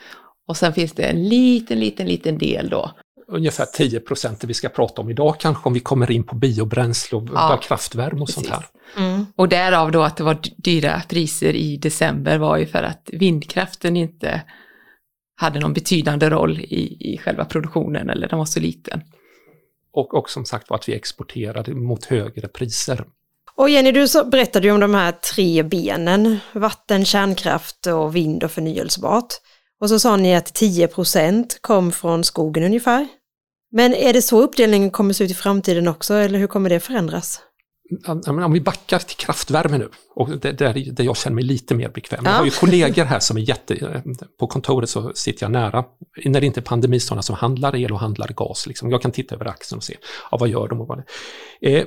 Och 0.48 0.58
sen 0.58 0.74
finns 0.74 0.92
det 0.94 1.04
en 1.04 1.30
liten, 1.30 1.80
liten, 1.80 2.08
liten 2.08 2.38
del 2.38 2.70
då. 2.70 2.92
Ungefär 3.28 3.66
10 3.66 4.00
procent 4.00 4.44
vi 4.44 4.54
ska 4.54 4.70
prata 4.70 5.02
om 5.02 5.10
idag 5.10 5.40
kanske 5.40 5.68
om 5.68 5.74
vi 5.74 5.80
kommer 5.80 6.12
in 6.12 6.24
på 6.24 6.36
biobränsle 6.36 7.18
och 7.18 7.30
ja, 7.34 7.60
kraftvärme 7.64 8.22
och 8.22 8.28
Precis. 8.28 8.46
sånt 8.46 8.48
här. 8.48 8.66
Mm. 8.98 9.26
Och 9.36 9.50
därav 9.50 9.92
då 9.92 10.02
att 10.02 10.18
det 10.18 10.24
var 10.24 10.38
dyra 10.58 11.02
priser 11.10 11.56
i 11.56 11.78
december 11.78 12.38
var 12.38 12.58
ju 12.58 12.66
för 12.66 12.84
att 12.84 13.10
vindkraften 13.14 13.98
inte 13.98 14.42
hade 15.40 15.60
någon 15.60 15.74
betydande 15.74 16.30
roll 16.30 16.60
i, 16.60 17.14
i 17.14 17.18
själva 17.18 17.46
produktionen 17.46 18.10
eller 18.10 18.28
den 18.28 18.40
var 18.40 18.46
så 18.46 18.60
liten. 18.60 19.02
Och, 19.92 20.14
och 20.14 20.30
som 20.30 20.46
sagt 20.46 20.70
var 20.70 20.78
att 20.78 20.90
vi 20.90 20.96
exporterade 20.96 21.74
mot 21.74 22.06
högre 22.06 22.48
priser. 22.48 23.06
Och 23.56 23.70
Jenny, 23.70 23.92
du 23.92 24.08
så 24.08 24.26
berättade 24.26 24.68
ju 24.68 24.74
om 24.74 24.80
de 24.80 24.94
här 24.94 25.12
tre 25.12 25.64
benen, 25.64 26.38
vatten, 26.54 27.06
kärnkraft 27.06 27.88
och 27.88 28.16
vind 28.16 28.44
och 28.44 28.52
förnyelsebart. 28.52 29.34
Och 29.82 29.90
så 29.90 30.00
sa 30.00 30.18
ni 30.18 30.36
att 30.36 30.62
10% 30.62 31.58
kom 31.62 31.92
från 31.92 32.24
skogen 32.24 32.64
ungefär. 32.64 33.08
Men 33.72 33.94
är 33.94 34.14
det 34.14 34.22
så 34.22 34.42
uppdelningen 34.42 34.92
kommer 34.92 35.14
se 35.14 35.24
ut 35.24 35.32
i 35.32 35.34
framtiden 35.34 35.88
också, 35.88 36.14
eller 36.14 36.40
hur 36.40 36.48
kommer 36.48 36.70
det 36.70 36.80
förändras? 36.80 37.42
Om 38.44 38.54
vi 38.54 38.62
backar 38.62 39.00
till 39.00 39.18
kraftvärme 39.18 39.78
nu, 39.78 39.90
och 40.16 40.40
där, 40.40 40.92
där 40.94 41.04
jag 41.04 41.18
känner 41.18 41.36
mig 41.36 41.44
lite 41.44 41.76
mer 41.76 41.90
bekväm. 41.90 42.22
Jag 42.26 42.32
har 42.32 42.46
ju 42.46 42.52
kollegor 42.52 43.04
här 43.04 43.20
som 43.20 43.38
är 43.38 43.42
jätte... 43.42 44.04
På 44.40 44.48
kontoret 44.48 44.90
så 44.90 45.12
sitter 45.16 45.44
jag 45.44 45.52
nära, 45.52 45.86
när 46.26 46.42
det 46.42 46.48
inte 46.48 46.60
är 46.60 46.62
pandemi, 46.62 47.00
sådana 47.00 47.22
som 47.22 47.36
handlar 47.36 47.76
el 47.76 47.92
och 47.92 48.00
handlar 48.00 48.28
gas. 48.28 48.68
Liksom. 48.68 48.92
Jag 48.92 49.02
kan 49.02 49.12
titta 49.12 49.36
över 49.36 49.46
axeln 49.46 49.78
och 49.78 49.84
se, 49.84 49.98
ja, 50.32 50.38
vad 50.38 50.50
gör 50.50 50.68
de 50.68 50.82
och 50.82 50.88
vad 50.88 51.04
det 51.62 51.78
eh, 51.78 51.86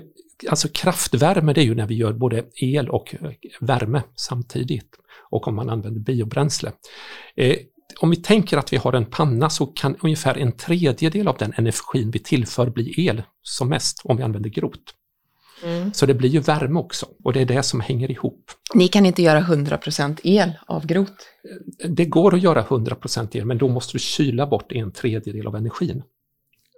Alltså 0.49 0.69
kraftvärme, 0.69 1.52
det 1.52 1.61
är 1.61 1.64
ju 1.64 1.75
när 1.75 1.87
vi 1.87 1.95
gör 1.95 2.12
både 2.12 2.45
el 2.54 2.88
och 2.88 3.14
värme 3.61 4.02
samtidigt. 4.16 4.88
Och 5.30 5.49
om 5.49 5.54
man 5.54 5.71
använder 5.71 6.00
biobränsle. 6.00 6.73
Eh, 7.37 7.57
om 8.00 8.11
vi 8.11 8.16
tänker 8.16 8.57
att 8.57 8.73
vi 8.73 8.76
har 8.76 8.92
en 8.92 9.04
panna 9.04 9.50
så 9.50 9.66
kan 9.66 9.97
ungefär 10.00 10.38
en 10.38 10.52
tredjedel 10.52 11.28
av 11.28 11.37
den 11.38 11.52
energin 11.57 12.11
vi 12.11 12.19
tillför 12.19 12.71
bli 12.71 13.07
el 13.07 13.23
som 13.42 13.69
mest 13.69 14.00
om 14.04 14.16
vi 14.16 14.23
använder 14.23 14.50
grot. 14.50 14.95
Mm. 15.64 15.92
Så 15.92 16.06
det 16.06 16.14
blir 16.14 16.30
ju 16.30 16.40
värme 16.40 16.78
också 16.78 17.06
och 17.24 17.32
det 17.32 17.40
är 17.40 17.44
det 17.44 17.62
som 17.62 17.80
hänger 17.80 18.10
ihop. 18.10 18.50
Ni 18.74 18.88
kan 18.88 19.06
inte 19.06 19.22
göra 19.22 19.40
100% 19.40 20.20
el 20.24 20.52
av 20.66 20.86
grot? 20.86 21.16
Det 21.88 22.04
går 22.04 22.34
att 22.34 22.42
göra 22.42 22.62
100% 22.62 23.36
el 23.36 23.44
men 23.44 23.58
då 23.58 23.68
måste 23.68 23.92
du 23.92 23.98
kyla 23.98 24.46
bort 24.46 24.72
en 24.72 24.92
tredjedel 24.92 25.46
av 25.46 25.56
energin. 25.56 26.02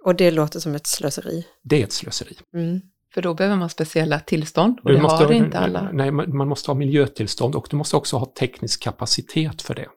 Och 0.05 0.15
det 0.15 0.31
låter 0.31 0.59
som 0.59 0.75
ett 0.75 0.87
slöseri? 0.87 1.45
Det 1.63 1.79
är 1.79 1.83
ett 1.83 1.91
slöseri. 1.91 2.35
Mm. 2.53 2.81
För 3.13 3.21
då 3.21 3.33
behöver 3.33 3.55
man 3.55 3.69
speciella 3.69 4.19
tillstånd 4.19 4.79
och 4.83 4.89
du 4.89 4.95
det 4.95 5.01
måste 5.01 5.23
har 5.23 5.25
ha, 5.25 5.33
inte 5.33 5.59
alla. 5.59 5.89
Nej, 5.93 6.11
man 6.11 6.47
måste 6.47 6.71
ha 6.71 6.75
miljötillstånd 6.75 7.55
och 7.55 7.67
du 7.69 7.77
måste 7.77 7.95
också 7.95 8.17
ha 8.17 8.25
teknisk 8.25 8.83
kapacitet 8.83 9.61
för 9.61 9.75
det. 9.75 9.87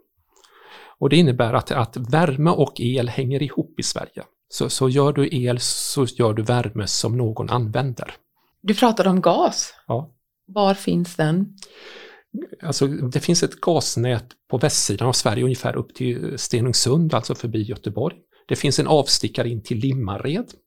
Och 0.99 1.09
det 1.09 1.17
innebär 1.17 1.55
att, 1.55 1.71
att 1.71 1.97
värme 1.97 2.51
och 2.51 2.81
el 2.81 3.09
hänger 3.09 3.43
ihop 3.43 3.81
i 3.81 3.83
Sverige. 3.83 4.23
Så, 4.49 4.71
så 4.71 4.89
gör 4.89 5.13
du 5.13 5.29
el 5.33 5.61
så 5.61 6.05
gör 6.05 6.33
du 6.33 6.43
värme 6.43 6.87
som 6.87 7.17
någon 7.17 7.51
använder. 7.51 8.15
Du 8.67 8.75
pratade 8.75 9.11
om 9.11 9.21
gas. 9.21 9.75
Ja. 9.87 10.11
Var 10.47 10.75
finns 10.75 11.17
den? 11.17 11.47
Alltså, 12.63 12.87
det 12.87 13.21
finns 13.21 13.43
ett 13.43 13.61
gasnät 13.61 14.27
på 14.51 14.59
västsidan 14.59 15.09
av 15.09 15.13
Sverige, 15.13 15.45
ungefär 15.45 15.77
upp 15.77 15.95
till 15.95 16.39
Stenungsund, 16.39 17.15
alltså 17.15 17.35
förbi 17.35 17.63
Göteborg. 17.63 18.17
Det 18.49 18.57
finns 18.57 18.79
en 18.79 18.87
avstickare 18.87 19.49
in 19.49 19.63
till 19.63 19.79
Limmared, 19.79 20.49
till 20.49 20.59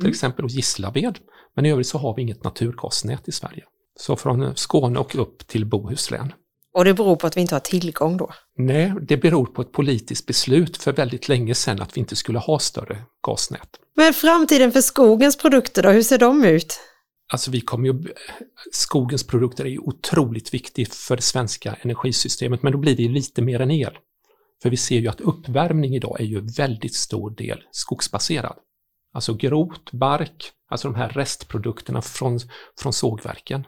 mm. 0.00 0.10
exempel, 0.10 0.44
och 0.44 0.50
Gislaved. 0.50 1.18
Men 1.56 1.66
i 1.66 1.70
övrigt 1.70 1.86
så 1.86 1.98
har 1.98 2.16
vi 2.16 2.22
inget 2.22 2.44
naturgasnät 2.44 3.28
i 3.28 3.32
Sverige. 3.32 3.64
Så 4.00 4.16
från 4.16 4.56
Skåne 4.56 4.98
och 4.98 5.16
upp 5.16 5.46
till 5.46 5.66
Bohuslän. 5.66 6.32
Och 6.74 6.84
det 6.84 6.94
beror 6.94 7.16
på 7.16 7.26
att 7.26 7.36
vi 7.36 7.40
inte 7.40 7.54
har 7.54 7.60
tillgång 7.60 8.16
då? 8.16 8.30
Nej, 8.58 8.94
det 9.02 9.16
beror 9.16 9.46
på 9.46 9.62
ett 9.62 9.72
politiskt 9.72 10.26
beslut 10.26 10.76
för 10.76 10.92
väldigt 10.92 11.28
länge 11.28 11.54
sedan 11.54 11.82
att 11.82 11.96
vi 11.96 12.00
inte 12.00 12.16
skulle 12.16 12.38
ha 12.38 12.58
större 12.58 12.98
gasnät. 13.26 13.68
Men 13.96 14.14
framtiden 14.14 14.72
för 14.72 14.80
skogens 14.80 15.38
produkter 15.38 15.82
då, 15.82 15.90
hur 15.90 16.02
ser 16.02 16.18
de 16.18 16.44
ut? 16.44 16.80
Alltså 17.32 17.50
vi 17.50 17.60
kommer 17.60 17.88
ju, 17.88 18.02
skogens 18.72 19.26
produkter 19.26 19.64
är 19.64 19.68
ju 19.68 19.78
otroligt 19.78 20.54
viktigt 20.54 20.94
för 20.94 21.16
det 21.16 21.22
svenska 21.22 21.76
energisystemet, 21.80 22.62
men 22.62 22.72
då 22.72 22.78
blir 22.78 22.96
det 22.96 23.08
lite 23.08 23.42
mer 23.42 23.60
än 23.60 23.70
el. 23.70 23.98
För 24.62 24.70
vi 24.70 24.76
ser 24.76 24.98
ju 24.98 25.08
att 25.08 25.20
uppvärmning 25.20 25.94
idag 25.94 26.20
är 26.20 26.24
ju 26.24 26.40
väldigt 26.40 26.94
stor 26.94 27.30
del 27.30 27.62
skogsbaserad. 27.70 28.56
Alltså 29.12 29.34
grot, 29.34 29.92
bark, 29.92 30.52
alltså 30.70 30.88
de 30.88 30.94
här 30.94 31.08
restprodukterna 31.08 32.02
från, 32.02 32.38
från 32.80 32.92
sågverken. 32.92 33.64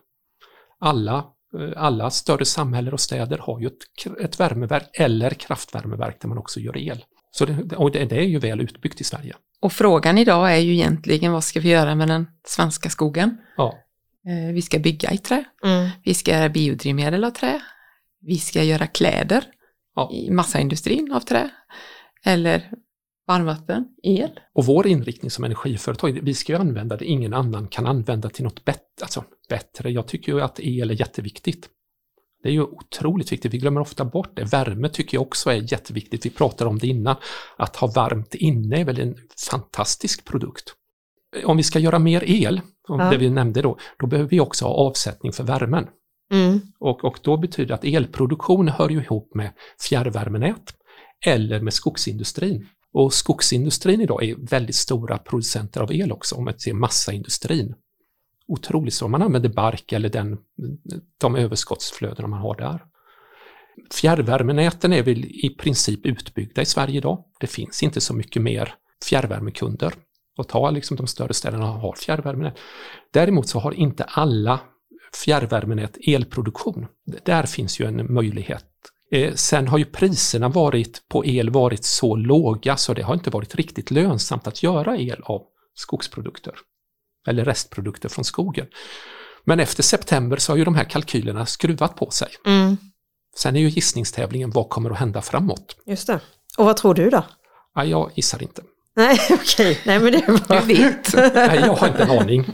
Alla, 0.79 1.27
eh, 1.59 1.83
alla 1.83 2.11
större 2.11 2.45
samhällen 2.45 2.93
och 2.93 3.01
städer 3.01 3.39
har 3.39 3.61
ju 3.61 3.67
ett, 3.67 4.21
ett 4.21 4.41
värmeverk 4.41 4.91
eller 4.93 5.31
kraftvärmeverk 5.31 6.21
där 6.21 6.29
man 6.29 6.39
också 6.39 6.61
gör 6.61 6.77
el. 6.77 7.05
Så 7.31 7.45
det, 7.45 7.77
och 7.77 7.91
det, 7.91 8.05
det 8.05 8.17
är 8.17 8.27
ju 8.27 8.39
väl 8.39 8.61
utbyggt 8.61 9.01
i 9.01 9.05
Sverige. 9.05 9.35
Och 9.61 9.73
frågan 9.73 10.19
idag 10.19 10.53
är 10.53 10.59
ju 10.59 10.73
egentligen 10.73 11.33
vad 11.33 11.45
ska 11.45 11.61
vi 11.61 11.69
göra 11.69 11.95
med 11.95 12.09
den 12.09 12.27
svenska 12.47 12.91
skogen? 12.91 13.39
Ja. 13.57 13.79
Eh, 14.27 14.55
vi 14.55 14.63
ska 14.63 14.79
bygga 14.79 15.11
i 15.13 15.19
trä, 15.19 15.45
mm. 15.65 15.89
vi 16.05 16.15
ska 16.15 16.31
göra 16.31 16.49
biodrivmedel 16.49 17.25
av 17.25 17.31
trä, 17.31 17.61
vi 18.21 18.39
ska 18.39 18.63
göra 18.63 18.87
kläder 18.87 19.45
ja. 19.97 20.11
i 20.13 20.31
massaindustrin 20.31 21.13
av 21.13 21.21
trä, 21.21 21.51
eller 22.25 22.71
varmvatten, 23.27 23.85
el. 24.03 24.31
Och 24.53 24.67
vår 24.67 24.87
inriktning 24.87 25.31
som 25.31 25.45
energiföretag, 25.45 26.21
vi 26.23 26.35
ska 26.35 26.53
ju 26.53 26.59
använda 26.59 26.97
det 26.97 27.05
ingen 27.05 27.35
annan 27.35 27.69
kan 27.69 27.87
använda 27.87 28.29
till 28.29 28.45
något 28.45 28.65
bättre. 28.65 28.83
Alltså, 29.03 29.25
bättre. 29.49 29.91
Jag 29.91 30.09
tycker 30.09 30.33
ju 30.33 30.41
att 30.41 30.61
el 30.61 30.91
är 30.91 31.01
jätteviktigt. 31.01 31.69
Det 32.43 32.49
är 32.49 32.53
ju 32.53 32.63
otroligt 32.63 33.33
viktigt, 33.33 33.55
vi 33.55 33.59
glömmer 33.59 33.81
ofta 33.81 34.05
bort 34.05 34.37
det. 34.37 34.45
Värme 34.45 34.89
tycker 34.89 35.17
jag 35.17 35.23
också 35.23 35.51
är 35.51 35.73
jätteviktigt, 35.73 36.27
vi 36.27 36.31
pratade 36.31 36.71
om 36.71 36.79
det 36.79 36.87
innan. 36.87 37.17
Att 37.57 37.77
ha 37.77 37.87
varmt 37.87 38.35
inne 38.35 38.81
är 38.81 38.85
väl 38.85 39.01
en 39.01 39.17
fantastisk 39.51 40.25
produkt. 40.25 40.75
Om 41.45 41.57
vi 41.57 41.63
ska 41.63 41.79
göra 41.79 41.99
mer 41.99 42.25
el, 42.25 42.61
ja. 42.89 43.11
det 43.11 43.17
vi 43.17 43.31
nämnde 43.31 43.63
då, 43.63 43.79
då 43.99 44.07
behöver 44.07 44.31
vi 44.31 44.41
också 44.41 44.65
ha 44.65 44.75
avsättning 44.75 45.33
för 45.33 45.45
värmen. 45.45 45.87
Mm. 46.33 46.61
Och, 46.79 47.05
och 47.05 47.19
då 47.23 47.37
betyder 47.37 47.75
att 47.75 47.85
elproduktion 47.85 48.69
hör 48.69 48.89
ju 48.89 49.03
ihop 49.03 49.35
med 49.35 49.51
fjärrvärmenät 49.89 50.75
eller 51.27 51.61
med 51.61 51.75
skogsindustrin. 51.75 52.67
Och 52.93 53.13
skogsindustrin 53.13 54.01
idag 54.01 54.25
är 54.25 54.37
väldigt 54.51 54.77
stora 54.77 55.19
producenter 55.19 55.81
av 55.81 55.93
el 55.93 56.13
också, 56.13 56.35
om 56.35 56.45
man 56.45 56.59
ser 56.59 56.75
massaindustrin 56.75 57.75
otroligt 58.51 58.95
så. 58.95 59.09
Man 59.09 59.23
använder 59.23 59.49
bark 59.49 59.93
eller 59.93 60.09
den, 60.09 60.39
de 61.19 61.37
överskottsflödena 61.37 62.29
man 62.29 62.41
har 62.41 62.57
där. 62.57 62.85
Fjärrvärmenäten 63.95 64.93
är 64.93 65.03
väl 65.03 65.25
i 65.25 65.57
princip 65.59 66.07
utbyggda 66.07 66.63
i 66.63 66.67
Sverige 66.67 66.97
idag. 66.97 67.25
Det 67.41 67.47
finns 67.47 67.83
inte 67.83 68.01
så 68.01 68.15
mycket 68.15 68.43
mer 68.43 68.75
fjärrvärmekunder. 69.05 69.95
Och 70.39 70.49
ta 70.49 70.71
liksom 70.71 70.97
de 70.97 71.07
större 71.07 71.35
städerna 71.35 71.67
har 71.67 71.95
fjärrvärmenät. 71.97 72.59
Däremot 73.13 73.49
så 73.49 73.59
har 73.59 73.73
inte 73.73 74.05
alla 74.05 74.61
fjärrvärmenät 75.25 75.99
elproduktion. 76.07 76.87
Där 77.25 77.43
finns 77.43 77.81
ju 77.81 77.87
en 77.87 78.15
möjlighet. 78.15 78.67
Eh, 79.13 79.35
sen 79.35 79.69
har 79.69 79.79
ju 79.79 79.85
priserna 79.85 80.49
varit 80.49 81.09
på 81.09 81.27
el 81.27 81.51
varit 81.51 81.85
så 81.85 82.17
låga 82.17 82.77
så 82.77 82.95
det 82.95 83.03
har 83.03 83.15
inte 83.15 83.31
varit 83.31 83.55
riktigt 83.55 83.91
lönsamt 83.91 84.47
att 84.47 84.63
göra 84.63 84.97
el 84.97 85.23
av 85.23 85.43
skogsprodukter 85.75 86.55
eller 87.29 87.45
restprodukter 87.45 88.09
från 88.09 88.25
skogen. 88.25 88.67
Men 89.45 89.61
efter 89.61 89.83
september 89.83 90.37
så 90.37 90.53
har 90.53 90.57
ju 90.57 90.65
de 90.65 90.75
här 90.75 90.85
kalkylerna 90.85 91.47
skruvat 91.47 91.97
på 91.97 92.11
sig. 92.11 92.29
Mm. 92.47 92.77
Sen 93.37 93.57
är 93.57 93.61
ju 93.61 93.69
gissningstävlingen 93.69 94.51
vad 94.51 94.69
kommer 94.69 94.91
att 94.91 94.99
hända 94.99 95.23
framåt. 95.23 95.77
Just 95.87 96.07
det. 96.07 96.21
Och 96.59 96.65
vad 96.65 96.77
tror 96.77 96.95
du 96.95 97.11
då? 97.11 97.25
Ja, 97.75 97.85
jag 97.85 98.11
gissar 98.15 98.43
inte. 98.43 98.63
Nej, 98.97 99.19
okej. 99.31 99.71
Okay. 99.71 99.77
Nej, 99.87 100.01
men 100.01 100.13
det 100.13 100.19
är 100.19 100.49
bara... 100.49 100.61
Du 100.61 100.67
vet. 100.67 101.15
Nej, 101.35 101.61
jag 101.61 101.75
har 101.75 101.89
inte 101.89 102.03
en 102.03 102.11
aning. 102.11 102.45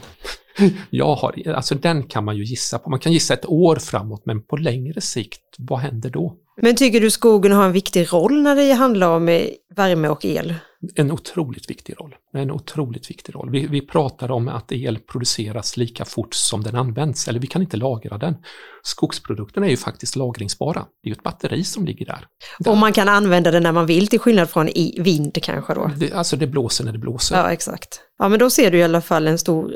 Jag 0.89 1.15
har, 1.15 1.47
alltså 1.55 1.75
den 1.75 2.03
kan 2.03 2.25
man 2.25 2.37
ju 2.37 2.43
gissa 2.43 2.79
på. 2.79 2.89
Man 2.89 2.99
kan 2.99 3.13
gissa 3.13 3.33
ett 3.33 3.45
år 3.45 3.75
framåt, 3.75 4.25
men 4.25 4.43
på 4.43 4.57
längre 4.57 5.01
sikt, 5.01 5.41
vad 5.57 5.79
händer 5.79 6.09
då? 6.09 6.35
Men 6.61 6.75
tycker 6.75 7.01
du 7.01 7.11
skogen 7.11 7.51
har 7.51 7.65
en 7.65 7.71
viktig 7.71 8.13
roll 8.13 8.41
när 8.41 8.55
det 8.55 8.71
handlar 8.71 9.09
om 9.09 9.29
eh, 9.29 9.41
värme 9.75 10.07
och 10.07 10.25
el? 10.25 10.55
En 10.95 11.11
otroligt 11.11 11.69
viktig 11.69 11.95
roll. 12.01 12.15
En 12.33 12.51
otroligt 12.51 13.09
viktig 13.09 13.35
roll. 13.35 13.49
Vi, 13.51 13.67
vi 13.67 13.81
pratar 13.81 14.31
om 14.31 14.47
att 14.47 14.71
el 14.71 14.99
produceras 14.99 15.77
lika 15.77 16.05
fort 16.05 16.33
som 16.33 16.63
den 16.63 16.75
används, 16.75 17.27
eller 17.27 17.39
vi 17.39 17.47
kan 17.47 17.61
inte 17.61 17.77
lagra 17.77 18.17
den. 18.17 18.35
Skogsprodukterna 18.83 19.65
är 19.65 19.69
ju 19.69 19.77
faktiskt 19.77 20.15
lagringsbara. 20.15 20.79
Det 20.79 21.07
är 21.07 21.09
ju 21.09 21.13
ett 21.13 21.23
batteri 21.23 21.63
som 21.63 21.85
ligger 21.85 22.05
där. 22.05 22.25
Och 22.65 22.77
man 22.77 22.93
kan 22.93 23.09
använda 23.09 23.51
det 23.51 23.59
när 23.59 23.71
man 23.71 23.85
vill, 23.85 24.07
till 24.07 24.19
skillnad 24.19 24.49
från 24.49 24.69
i 24.69 24.97
vind 25.01 25.43
kanske 25.43 25.73
då? 25.73 25.91
Det, 25.97 26.13
alltså 26.13 26.35
det 26.35 26.47
blåser 26.47 26.85
när 26.85 26.91
det 26.91 26.99
blåser. 26.99 27.35
Ja, 27.35 27.51
exakt. 27.51 28.01
Ja, 28.19 28.29
men 28.29 28.39
då 28.39 28.49
ser 28.49 28.71
du 28.71 28.77
i 28.77 28.83
alla 28.83 29.01
fall 29.01 29.27
en 29.27 29.37
stor 29.37 29.75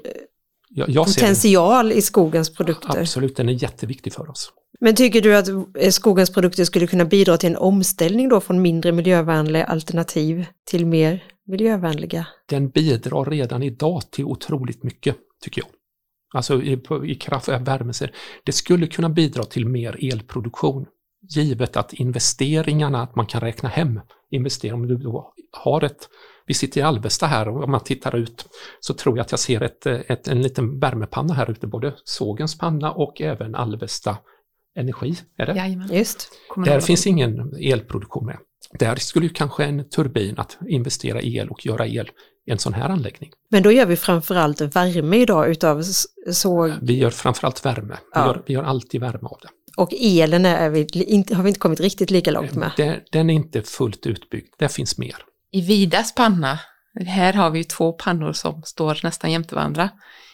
jag, 0.70 0.89
jag 0.89 1.05
potential 1.05 1.91
i 1.91 2.01
skogens 2.01 2.53
produkter. 2.53 3.00
Absolut, 3.00 3.36
den 3.36 3.50
är 3.50 3.63
jätteviktig 3.63 4.13
för 4.13 4.29
oss. 4.29 4.51
Men 4.83 4.95
tycker 4.95 5.21
du 5.21 5.35
att 5.35 5.47
skogens 5.93 6.33
produkter 6.33 6.63
skulle 6.63 6.88
kunna 6.88 7.05
bidra 7.05 7.38
till 7.38 7.50
en 7.50 7.57
omställning 7.57 8.29
då 8.29 8.41
från 8.41 8.61
mindre 8.61 8.91
miljövänliga 8.91 9.65
alternativ 9.65 10.45
till 10.65 10.85
mer 10.85 11.23
miljövänliga? 11.47 12.27
Den 12.50 12.69
bidrar 12.69 13.25
redan 13.25 13.63
idag 13.63 14.11
till 14.11 14.25
otroligt 14.25 14.83
mycket, 14.83 15.15
tycker 15.43 15.61
jag. 15.61 15.69
Alltså 16.33 16.61
i, 16.61 16.81
i 17.05 17.15
kraft 17.15 17.50
av 17.50 17.65
värme. 17.65 17.93
Det 18.43 18.51
skulle 18.51 18.88
kunna 18.88 19.09
bidra 19.09 19.43
till 19.43 19.67
mer 19.67 20.13
elproduktion, 20.13 20.85
givet 21.29 21.77
att 21.77 21.93
investeringarna, 21.93 23.01
att 23.01 23.15
man 23.15 23.25
kan 23.25 23.41
räkna 23.41 23.69
hem 23.69 24.00
investeringar. 24.31 24.75
Om 24.75 24.88
du 24.88 24.97
då 24.97 25.33
har 25.51 25.83
ett, 25.83 26.09
vi 26.45 26.53
sitter 26.53 26.81
i 26.81 26.83
Alvesta 26.83 27.25
här 27.25 27.47
och 27.47 27.63
om 27.63 27.71
man 27.71 27.83
tittar 27.83 28.15
ut 28.15 28.45
så 28.79 28.93
tror 28.93 29.17
jag 29.17 29.23
att 29.23 29.31
jag 29.31 29.39
ser 29.39 29.61
ett, 29.61 29.85
ett, 29.85 30.27
en 30.27 30.41
liten 30.41 30.79
värmepanna 30.79 31.33
här 31.33 31.51
ute, 31.51 31.67
både 31.67 31.93
sågens 32.03 32.57
panna 32.57 32.91
och 32.91 33.21
även 33.21 33.55
Alvesta 33.55 34.17
energi. 34.75 35.16
Är 35.38 35.46
det? 35.46 35.56
Jajamän. 35.56 35.94
Just. 35.94 36.32
Där 36.66 36.80
finns 36.80 37.08
ingen 37.08 37.56
elproduktion 37.60 38.25
med. 38.25 38.38
Där 38.80 38.96
skulle 38.96 39.25
ju 39.25 39.34
kanske 39.34 39.63
en 39.63 39.90
turbin 39.90 40.38
att 40.38 40.58
investera 40.68 41.22
el 41.22 41.50
och 41.50 41.66
göra 41.66 41.88
el 41.88 42.10
i 42.48 42.51
en 42.51 42.60
sån 42.60 42.74
här 42.74 42.90
anläggning. 42.90 43.32
Men 43.50 43.63
då 43.63 43.72
gör 43.72 43.86
vi 43.86 43.96
framförallt 43.96 44.62
värme 44.62 45.18
idag 45.18 45.50
utav 45.50 45.84
såg... 46.32 46.72
Vi 46.82 46.98
gör 46.98 47.10
framförallt 47.10 47.66
värme. 47.66 47.94
Vi, 47.94 48.10
ja. 48.13 48.25
gör, 48.25 48.44
vi 48.48 48.54
gör 48.54 48.63
alltid 48.63 49.01
värme 49.01 49.28
av 49.28 49.38
det. 49.42 49.50
Och 49.78 49.94
elen 49.94 50.46
är 50.46 50.70
vi 50.70 50.88
inte, 50.94 51.36
har 51.36 51.44
vi 51.44 51.50
inte 51.50 51.60
kommit 51.60 51.80
riktigt 51.80 52.12
lika 52.12 52.32
långt 52.32 52.56
med. 52.56 52.72
Den, 52.78 53.00
den 53.12 53.30
är 53.30 53.34
inte 53.34 53.62
fullt 53.62 54.06
utbyggd, 54.06 54.48
det 54.58 54.70
finns 54.70 54.98
mer. 54.98 55.16
I 55.51 55.62
Vidas 55.62 56.16
panna, 56.16 56.60
här 57.06 57.34
har 57.34 57.50
vi 57.50 57.63
två 57.63 57.94
pannor 57.94 58.34
som 58.34 58.62
står 58.66 59.00
nästan 59.04 59.32
jämte 59.32 59.56
varandra. 59.56 59.90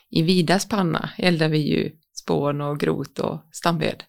I 0.10 0.22
Vidas 0.22 0.70
panna 0.70 1.10
eldar 1.18 1.50
vi 1.50 1.58
ju 1.58 1.92
spån 2.28 2.62
och 2.62 2.80
grot 2.80 3.20
och 3.20 3.40
stamved 3.52 4.04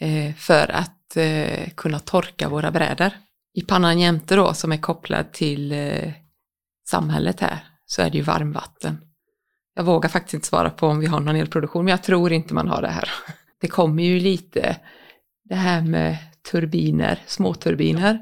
eh, 0.00 0.34
för 0.34 0.70
att 0.70 1.16
eh, 1.16 1.70
kunna 1.76 1.98
torka 1.98 2.48
våra 2.48 2.70
brädor. 2.70 3.10
I 3.54 3.62
pannan 3.62 3.98
jämte 3.98 4.36
då 4.36 4.54
som 4.54 4.72
är 4.72 4.76
kopplad 4.76 5.32
till 5.32 5.72
eh, 5.72 6.12
samhället 6.88 7.40
här 7.40 7.58
så 7.86 8.02
är 8.02 8.10
det 8.10 8.18
ju 8.18 8.22
varmvatten. 8.22 8.98
Jag 9.74 9.84
vågar 9.84 10.08
faktiskt 10.08 10.34
inte 10.34 10.46
svara 10.46 10.70
på 10.70 10.86
om 10.86 11.00
vi 11.00 11.06
har 11.06 11.20
någon 11.20 11.36
elproduktion, 11.36 11.84
men 11.84 11.90
jag 11.90 12.02
tror 12.02 12.32
inte 12.32 12.54
man 12.54 12.68
har 12.68 12.82
det 12.82 12.88
här. 12.88 13.10
Det 13.60 13.68
kommer 13.68 14.02
ju 14.02 14.20
lite 14.20 14.76
det 15.44 15.54
här 15.54 15.82
med 15.82 16.16
turbiner, 16.50 17.22
småturbiner 17.26 18.18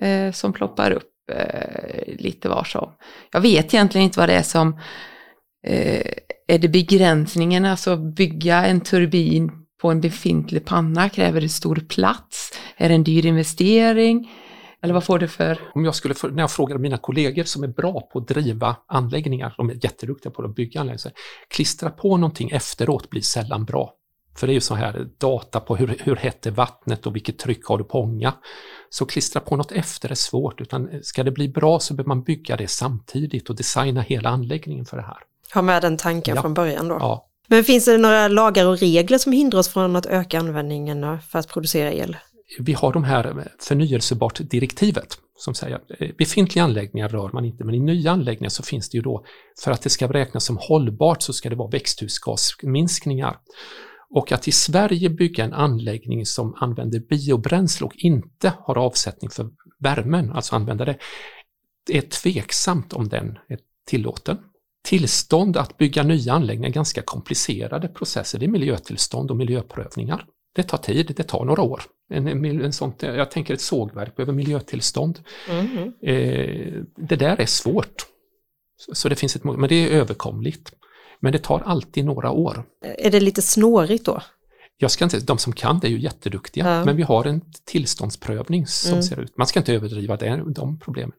eh, 0.00 0.32
som 0.32 0.52
ploppar 0.52 0.90
upp 0.90 1.30
eh, 1.32 2.16
lite 2.18 2.48
var 2.48 2.64
som. 2.64 2.92
Jag 3.32 3.40
vet 3.40 3.74
egentligen 3.74 4.04
inte 4.04 4.18
vad 4.18 4.28
det 4.28 4.34
är 4.34 4.42
som 4.42 4.78
Eh, 5.64 6.02
är 6.46 6.58
det 6.58 6.68
begränsningen, 6.68 7.64
alltså 7.64 7.96
bygga 7.96 8.66
en 8.66 8.80
turbin 8.80 9.52
på 9.80 9.90
en 9.90 10.00
befintlig 10.00 10.64
panna, 10.64 11.08
kräver 11.08 11.40
det 11.40 11.48
stor 11.48 11.84
plats? 11.88 12.52
Är 12.76 12.88
det 12.88 12.94
en 12.94 13.04
dyr 13.04 13.26
investering? 13.26 14.30
Eller 14.82 14.94
vad 14.94 15.04
får 15.04 15.18
du 15.18 15.28
för... 15.28 15.60
Om 15.74 15.84
jag 15.84 15.94
skulle, 15.94 16.14
när 16.22 16.42
jag 16.42 16.50
frågar 16.50 16.78
mina 16.78 16.96
kollegor 16.96 17.44
som 17.44 17.64
är 17.64 17.68
bra 17.68 18.00
på 18.12 18.18
att 18.18 18.28
driva 18.28 18.76
anläggningar, 18.86 19.54
de 19.56 19.70
är 19.70 19.74
jätteduktiga 19.74 20.32
på 20.32 20.44
att 20.44 20.54
bygga 20.54 20.80
anläggningar, 20.80 21.12
klistra 21.48 21.90
på 21.90 22.16
någonting 22.16 22.50
efteråt 22.50 23.10
blir 23.10 23.22
sällan 23.22 23.64
bra. 23.64 23.94
För 24.36 24.46
det 24.46 24.52
är 24.52 24.54
ju 24.54 24.60
så 24.60 24.74
här 24.74 25.08
data 25.18 25.60
på 25.60 25.76
hur, 25.76 25.96
hur 26.00 26.16
hett 26.16 26.46
är 26.46 26.50
vattnet 26.50 27.06
och 27.06 27.14
vilket 27.14 27.38
tryck 27.38 27.64
har 27.66 27.78
du 27.78 27.84
på 27.84 28.00
ånga. 28.00 28.34
Så 28.90 29.06
klistra 29.06 29.40
på 29.40 29.56
något 29.56 29.72
efter 29.72 30.10
är 30.10 30.14
svårt, 30.14 30.60
utan 30.60 30.88
ska 31.02 31.22
det 31.22 31.30
bli 31.30 31.48
bra 31.48 31.80
så 31.80 31.94
behöver 31.94 32.08
man 32.08 32.22
bygga 32.22 32.56
det 32.56 32.68
samtidigt 32.68 33.50
och 33.50 33.56
designa 33.56 34.00
hela 34.00 34.28
anläggningen 34.28 34.84
för 34.84 34.96
det 34.96 35.02
här. 35.02 35.18
Ha 35.54 35.62
med 35.62 35.82
den 35.82 35.96
tanken 35.96 36.36
Ja. 36.36 36.42
från 36.42 36.54
början 36.54 36.88
då. 36.88 36.96
Ja, 37.00 37.28
Men 37.48 37.64
finns 37.64 37.84
det 37.84 37.98
några 37.98 38.28
lagar 38.28 38.66
och 38.66 38.78
regler 38.78 39.18
som 39.18 39.32
hindrar 39.32 39.58
oss 39.58 39.68
från 39.68 39.96
att 39.96 40.06
öka 40.06 40.38
användningen 40.38 41.18
för 41.28 41.38
att 41.38 41.48
producera 41.48 41.92
el? 41.92 42.16
vi 42.58 42.72
har 42.72 42.92
de 42.92 43.04
här 43.04 43.48
förnyelsebart-direktivet 43.58 45.18
som 45.36 45.54
säger 45.54 45.76
att 45.76 45.90
eh, 46.00 46.10
befintliga 46.18 46.64
anläggningar 46.64 47.08
rör 47.08 47.30
man 47.32 47.44
inte, 47.44 47.64
men 47.64 47.74
i 47.74 47.80
nya 47.80 48.10
anläggningar 48.10 48.50
så 48.50 48.62
finns 48.62 48.90
det 48.90 48.96
ju 48.98 49.02
då, 49.02 49.24
för 49.64 49.70
att 49.70 49.82
det 49.82 49.90
ska 49.90 50.12
räknas 50.12 50.44
som 50.44 50.58
hållbart 50.60 51.22
så 51.22 51.32
ska 51.32 51.50
det 51.50 51.56
vara 51.56 51.70
växthusgasminskningar. 51.70 53.36
Och 54.10 54.32
att 54.32 54.48
i 54.48 54.52
Sverige 54.52 55.10
bygga 55.10 55.44
en 55.44 55.52
anläggning 55.52 56.26
som 56.26 56.54
använder 56.54 56.98
biobränsle 57.00 57.86
och 57.86 57.92
inte 57.96 58.52
har 58.58 58.78
avsättning 58.78 59.30
för 59.30 59.50
värmen, 59.78 60.32
alltså 60.32 60.56
använda 60.56 60.84
det, 60.84 60.96
det 61.86 61.98
är 61.98 62.02
tveksamt 62.02 62.92
om 62.92 63.08
den 63.08 63.38
är 63.48 63.58
tillåten. 63.86 64.38
Tillstånd 64.84 65.56
att 65.56 65.78
bygga 65.78 66.02
nya 66.02 66.32
anläggningar 66.32 66.68
är 66.68 66.72
ganska 66.74 67.02
komplicerade 67.02 67.88
processer. 67.88 68.38
Det 68.38 68.46
är 68.46 68.50
miljötillstånd 68.50 69.30
och 69.30 69.36
miljöprövningar. 69.36 70.24
Det 70.54 70.62
tar 70.62 70.78
tid, 70.78 71.12
det 71.16 71.22
tar 71.22 71.44
några 71.44 71.62
år. 71.62 71.82
En, 72.10 72.44
en, 72.44 72.72
sånt, 72.72 73.02
jag 73.02 73.30
tänker 73.30 73.54
ett 73.54 73.60
sågverk 73.60 74.16
behöver 74.16 74.32
miljötillstånd. 74.32 75.20
Mhm. 75.50 75.92
Eh, 76.02 76.82
det 76.96 77.16
där 77.16 77.40
är 77.40 77.46
svårt. 77.46 78.06
Så, 78.76 78.94
så 78.94 79.08
det 79.08 79.14
finns 79.16 79.36
ett, 79.36 79.44
men 79.44 79.68
det 79.68 79.74
är 79.74 79.90
överkomligt. 79.90 80.72
Men 81.20 81.32
det 81.32 81.38
tar 81.38 81.60
alltid 81.60 82.04
några 82.04 82.30
år. 82.30 82.64
Är 82.98 83.10
det 83.10 83.20
lite 83.20 83.42
snårigt 83.42 84.04
då? 84.04 84.22
Jag 84.76 84.90
ska 84.90 85.04
inte, 85.04 85.20
de 85.20 85.38
som 85.38 85.52
kan 85.52 85.78
det 85.78 85.86
är 85.86 85.90
ju 85.90 86.00
jätteduktiga, 86.00 86.66
Ja. 86.68 86.84
men 86.84 86.96
vi 86.96 87.02
har 87.02 87.24
en 87.24 87.40
tillståndsprövning 87.64 88.66
som 88.66 88.92
Mm. 88.92 89.02
ser 89.02 89.20
ut. 89.20 89.38
Man 89.38 89.46
ska 89.46 89.60
inte 89.60 89.74
överdriva 89.74 90.16
det, 90.16 90.42
de 90.46 90.78
problemen. 90.78 91.12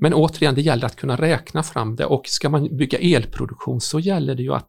Men 0.00 0.14
återigen, 0.14 0.54
det 0.54 0.60
gäller 0.60 0.86
att 0.86 0.96
kunna 0.96 1.16
räkna 1.16 1.62
fram 1.62 1.96
det 1.96 2.06
och 2.06 2.26
ska 2.26 2.48
man 2.48 2.76
bygga 2.76 2.98
elproduktion 2.98 3.80
så 3.80 4.00
gäller 4.00 4.34
det 4.34 4.42
ju 4.42 4.54
att 4.54 4.68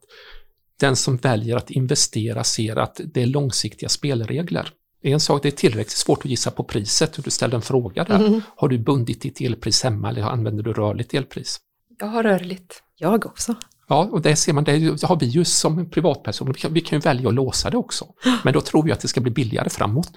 den 0.80 0.96
som 0.96 1.16
väljer 1.16 1.56
att 1.56 1.70
investera 1.70 2.44
ser 2.44 2.76
att 2.76 3.00
det 3.04 3.22
är 3.22 3.26
långsiktiga 3.26 3.88
spelregler. 3.88 4.72
En 5.02 5.20
sak, 5.20 5.42
det 5.42 5.48
är 5.48 5.52
tillräckligt 5.52 5.90
svårt 5.90 6.18
att 6.18 6.30
gissa 6.30 6.50
på 6.50 6.64
priset. 6.64 7.24
Du 7.24 7.30
ställde 7.30 7.56
en 7.56 7.62
fråga 7.62 8.04
där. 8.04 8.18
Mhm. 8.18 8.42
Har 8.56 8.68
du 8.68 8.78
bundit 8.78 9.22
ditt 9.22 9.40
elpris 9.40 9.82
hemma 9.82 10.08
eller 10.08 10.22
använder 10.22 10.62
du 10.62 10.72
rörligt 10.72 11.14
elpris? 11.14 11.60
Jag 12.00 12.06
har 12.06 12.22
rörligt. 12.22 12.82
Jag 12.96 13.26
också. 13.26 13.54
Ja, 13.88 14.08
och 14.12 14.22
det 14.22 14.36
ser 14.36 14.52
man, 14.52 14.64
det 14.64 15.02
har 15.02 15.20
vi 15.20 15.26
ju 15.26 15.44
som 15.44 15.90
privatpersoner, 15.90 16.68
vi 16.70 16.80
kan 16.80 16.98
ju 16.98 17.00
välja 17.00 17.28
att 17.28 17.34
låsa 17.34 17.70
det 17.70 17.76
också. 17.76 18.06
Men 18.44 18.52
då 18.52 18.60
tror 18.60 18.82
vi 18.82 18.92
att 18.92 19.00
det 19.00 19.08
ska 19.08 19.20
bli 19.20 19.30
billigare 19.30 19.70
framåt. 19.70 20.10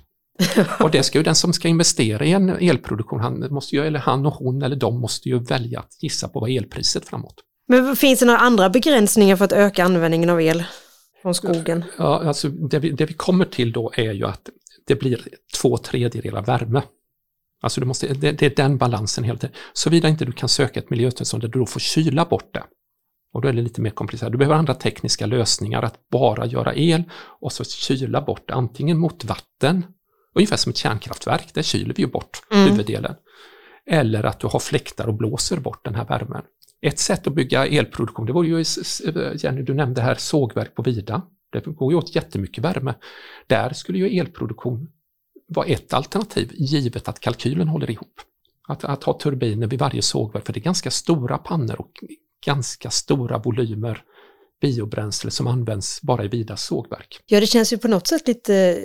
Och 0.80 0.92
det 0.92 1.04
ska 1.04 1.18
ju 1.18 1.24
den 1.24 1.36
som 1.36 1.54
ska 1.54 1.68
investera 1.68 2.26
i 2.26 2.32
en 2.32 2.50
elproduktion, 2.50 3.20
han 3.20 3.54
måste 3.54 3.76
ju, 3.76 3.86
eller 3.86 4.00
han 4.00 4.26
och 4.26 4.34
hon 4.34 4.62
eller 4.62 4.76
de 4.76 5.00
måste 5.00 5.30
ju 5.30 5.40
välja 5.40 5.80
att 5.80 6.04
gissa 6.04 6.28
på 6.28 6.40
vad 6.40 6.50
elpriset 6.50 7.06
framåt. 7.06 7.36
Men 7.68 7.96
finns 7.96 8.20
det 8.20 8.26
några 8.26 8.40
andra 8.40 8.70
begränsningar 8.70 9.36
för 9.36 9.46
att 9.46 9.52
öka 9.52 9.84
användningen 9.84 10.30
av 10.30 10.42
el 10.42 10.64
från 11.22 11.36
skogen? 11.36 11.84
Ja, 11.98 12.28
alltså 12.28 12.50
det 12.50 12.80
vi, 12.80 12.92
det 12.92 13.06
vi 13.06 13.14
kommer 13.14 13.46
till 13.46 13.72
då 13.72 13.92
är 13.96 14.12
ju 14.12 14.26
att 14.26 14.50
det 14.88 14.96
blir 14.96 15.28
två 15.62 15.78
tredjedelar 15.78 16.42
värme. 16.42 16.82
Alltså 17.62 17.82
du 17.82 17.88
måste, 17.88 18.14
det, 18.14 18.32
det 18.32 18.46
är 18.46 18.56
den 18.56 18.78
balansen 18.78 19.24
hela 19.24 19.40
tiden. 19.40 19.56
Såvida 19.74 20.10
inte 20.10 20.26
du 20.26 20.32
kan 20.32 20.50
söka 20.50 20.80
ett 20.80 20.90
miljötillstånd 20.90 21.44
där 21.44 21.48
du 21.48 21.60
då 21.60 21.66
får 21.66 21.80
kyla 21.80 22.26
bort 22.26 22.54
det. 22.54 22.64
Och 23.34 23.42
då 23.42 23.48
är 23.48 23.54
det 23.54 23.62
lite 23.62 23.82
mer 23.82 23.90
komplicerat. 23.90 24.32
Du 24.32 24.38
behöver 24.38 24.56
andra 24.56 24.74
tekniska 24.74 25.26
lösningar, 25.26 25.82
att 25.84 26.10
bara 26.10 26.46
göra 26.46 26.76
el 26.76 27.04
och 27.14 27.54
så 27.54 27.64
kyla 27.64 28.22
bort 28.22 28.52
antingen 28.52 28.98
mot 28.98 29.26
vatten, 29.26 29.86
ungefär 30.36 30.58
som 30.58 30.70
ett 30.70 30.78
kärnkraftverk, 30.78 31.54
där 31.54 31.62
kyler 31.62 31.94
vi 31.94 32.04
ju 32.04 32.08
bort 32.08 32.42
Mm. 32.52 32.72
huvuddelen. 32.72 33.16
Eller 33.86 34.24
att 34.24 34.40
du 34.40 34.48
har 34.48 34.60
fläktar 34.60 35.08
och 35.08 35.14
blåser 35.14 35.58
bort 35.58 35.86
den 35.86 35.96
här 35.96 36.06
värmen. 36.06 36.42
Ett 36.82 37.00
sätt 37.00 37.28
att 37.28 37.34
bygga 37.34 37.66
elproduktion, 37.68 38.26
det 38.26 38.34
var 38.34 38.44
ju, 38.44 38.64
Jenny, 39.38 39.62
du 39.62 39.74
nämnde 39.74 40.02
här 40.02 40.16
sågverk 40.16 40.76
på 40.76 40.82
Vida. 40.82 41.22
Det 41.52 41.66
går 41.66 41.92
ju 41.92 41.98
åt 41.98 42.16
jättemycket 42.16 42.64
värme. 42.64 42.94
Där 43.48 43.74
skulle 43.74 43.98
ju 43.98 44.20
elproduktion 44.20 44.92
vara 45.48 45.66
ett 45.66 45.94
alternativ, 45.94 46.52
givet 46.54 47.08
att 47.08 47.20
kalkylen 47.20 47.68
håller 47.68 47.92
ihop. 47.92 48.22
Att, 48.68 48.84
att 48.84 49.04
ha 49.04 49.20
turbiner 49.20 49.68
vid 49.68 49.80
varje 49.80 50.02
sågverk, 50.02 50.46
för 50.46 50.54
det 50.54 50.60
är 50.60 50.62
ganska 50.62 50.92
stora 50.92 51.38
pannor 51.38 51.80
och 51.82 51.92
ganska 52.46 52.90
stora 52.90 53.38
volymer 53.38 54.04
biobränsle 54.62 55.32
som 55.32 55.48
används 55.48 56.02
bara 56.02 56.26
i 56.26 56.28
Vidas 56.28 56.64
sågverk. 56.66 57.20
Ja, 57.26 57.40
det 57.40 57.48
känns 57.48 57.74
ju 57.74 57.78
på 57.78 57.88
något 57.88 58.08
sätt 58.08 58.28
lite 58.28 58.84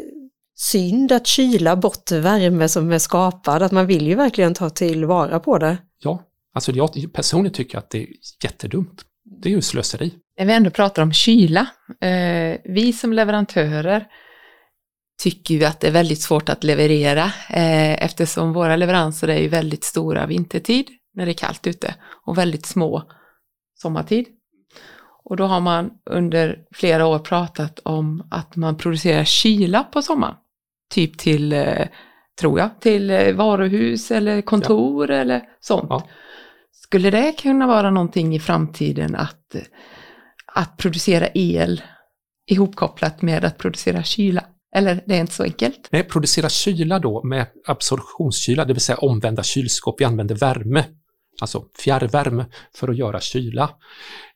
synd 0.56 1.12
att 1.12 1.26
kyla 1.26 1.76
bort 1.76 2.10
värme 2.10 2.68
som 2.68 2.92
är 2.92 2.98
skapad, 2.98 3.62
att 3.62 3.72
man 3.72 3.86
vill 3.86 4.06
ju 4.06 4.14
verkligen 4.14 4.54
ta 4.54 4.70
tillvara 4.70 5.40
på 5.40 5.58
det. 5.58 5.78
Ja, 5.98 6.22
alltså 6.54 6.72
jag 6.72 7.12
personligen 7.12 7.54
tycker 7.54 7.78
att 7.78 7.90
det 7.90 8.02
är 8.02 8.08
jättedumt. 8.44 9.02
Det 9.42 9.48
är 9.48 9.50
ju 9.50 9.62
slöseri. 9.62 10.14
När 10.38 10.46
vi 10.46 10.52
ändå 10.52 10.70
pratar 10.70 11.02
om 11.02 11.12
kyla, 11.12 11.66
eh, 12.00 12.58
vi 12.64 12.92
som 12.92 13.12
leverantörer 13.12 14.06
tycker 15.22 15.54
ju 15.54 15.64
att 15.64 15.80
det 15.80 15.86
är 15.86 15.92
väldigt 15.92 16.22
svårt 16.22 16.48
att 16.48 16.64
leverera 16.64 17.24
eh, 17.50 18.04
eftersom 18.04 18.52
våra 18.52 18.76
leveranser 18.76 19.28
är 19.28 19.38
ju 19.38 19.48
väldigt 19.48 19.84
stora 19.84 20.26
vintertid 20.26 20.86
när 21.14 21.26
det 21.26 21.32
är 21.32 21.34
kallt 21.34 21.66
ute 21.66 21.94
och 22.26 22.38
väldigt 22.38 22.66
små 22.66 23.02
sommartid. 23.74 24.26
Och 25.24 25.36
då 25.36 25.44
har 25.44 25.60
man 25.60 25.90
under 26.10 26.58
flera 26.74 27.06
år 27.06 27.18
pratat 27.18 27.78
om 27.78 28.28
att 28.30 28.56
man 28.56 28.76
producerar 28.76 29.24
kyla 29.24 29.84
på 29.84 30.02
sommaren. 30.02 30.34
Typ 30.90 31.18
till, 31.18 31.52
eh, 31.52 31.86
tror 32.40 32.58
jag, 32.58 32.80
till 32.80 33.10
eh, 33.10 33.32
varuhus 33.32 34.10
eller 34.10 34.42
kontor 34.42 35.10
eller 35.10 35.42
sånt. 35.60 35.86
Ja. 35.88 36.08
Skulle 36.72 37.10
det 37.10 37.32
kunna 37.32 37.66
vara 37.66 37.90
någonting 37.90 38.36
i 38.36 38.40
framtiden 38.40 39.14
att, 39.14 39.54
eh, 39.54 39.60
att 40.46 40.76
producera 40.76 41.28
el 41.34 41.82
ihopkopplat 42.46 43.22
med 43.22 43.44
att 43.44 43.58
producera 43.58 44.02
kyla? 44.02 44.44
Eller 44.76 45.02
det 45.06 45.16
är 45.16 45.20
inte 45.20 45.32
så 45.32 45.42
enkelt? 45.42 45.88
Nej, 45.90 46.02
producera 46.02 46.48
kyla 46.48 46.98
då 46.98 47.22
med 47.22 47.46
absorptionskyla, 47.66 48.64
det 48.64 48.72
vill 48.72 48.80
säga 48.80 48.98
omvända 48.98 49.42
kylskåp. 49.42 50.00
Vi 50.00 50.04
använder 50.04 50.34
värme, 50.34 50.84
alltså 51.40 51.64
fjärrvärme, 51.78 52.46
för 52.74 52.88
att 52.88 52.96
göra 52.96 53.20
kyla. 53.20 53.70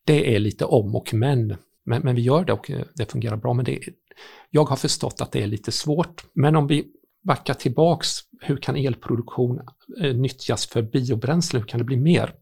Det 0.07 0.35
är 0.35 0.39
lite 0.39 0.65
om 0.65 0.95
och 0.97 1.15
men. 1.15 1.57
Men, 1.91 2.03
men 2.03 2.15
vi 2.15 2.23
gör 2.23 2.45
det 2.45 2.53
och 2.53 2.71
eh, 2.71 2.83
det 2.95 3.13
fungerar 3.13 3.37
bra. 3.37 3.55
Men 3.55 3.65
det 3.65 3.79
jag 4.51 4.65
har 4.65 4.77
förstått 4.77 5.21
att 5.21 5.33
det 5.33 5.43
är 5.43 5.47
lite 5.47 5.73
svårt. 5.73 6.25
Men 6.33 6.57
om 6.57 6.67
vi 6.67 6.87
backar 7.23 7.55
tillbaks, 7.55 8.09
hur 8.41 8.57
kan 8.57 8.77
elproduktion 8.77 9.61
eh, 10.03 10.15
nyttjas 10.15 10.67
för 10.67 10.83
biobränsle? 10.83 11.59
Hur 11.59 11.67
kan 11.67 11.79
det 11.79 11.85
bli 11.85 11.97
mer? 11.97 12.35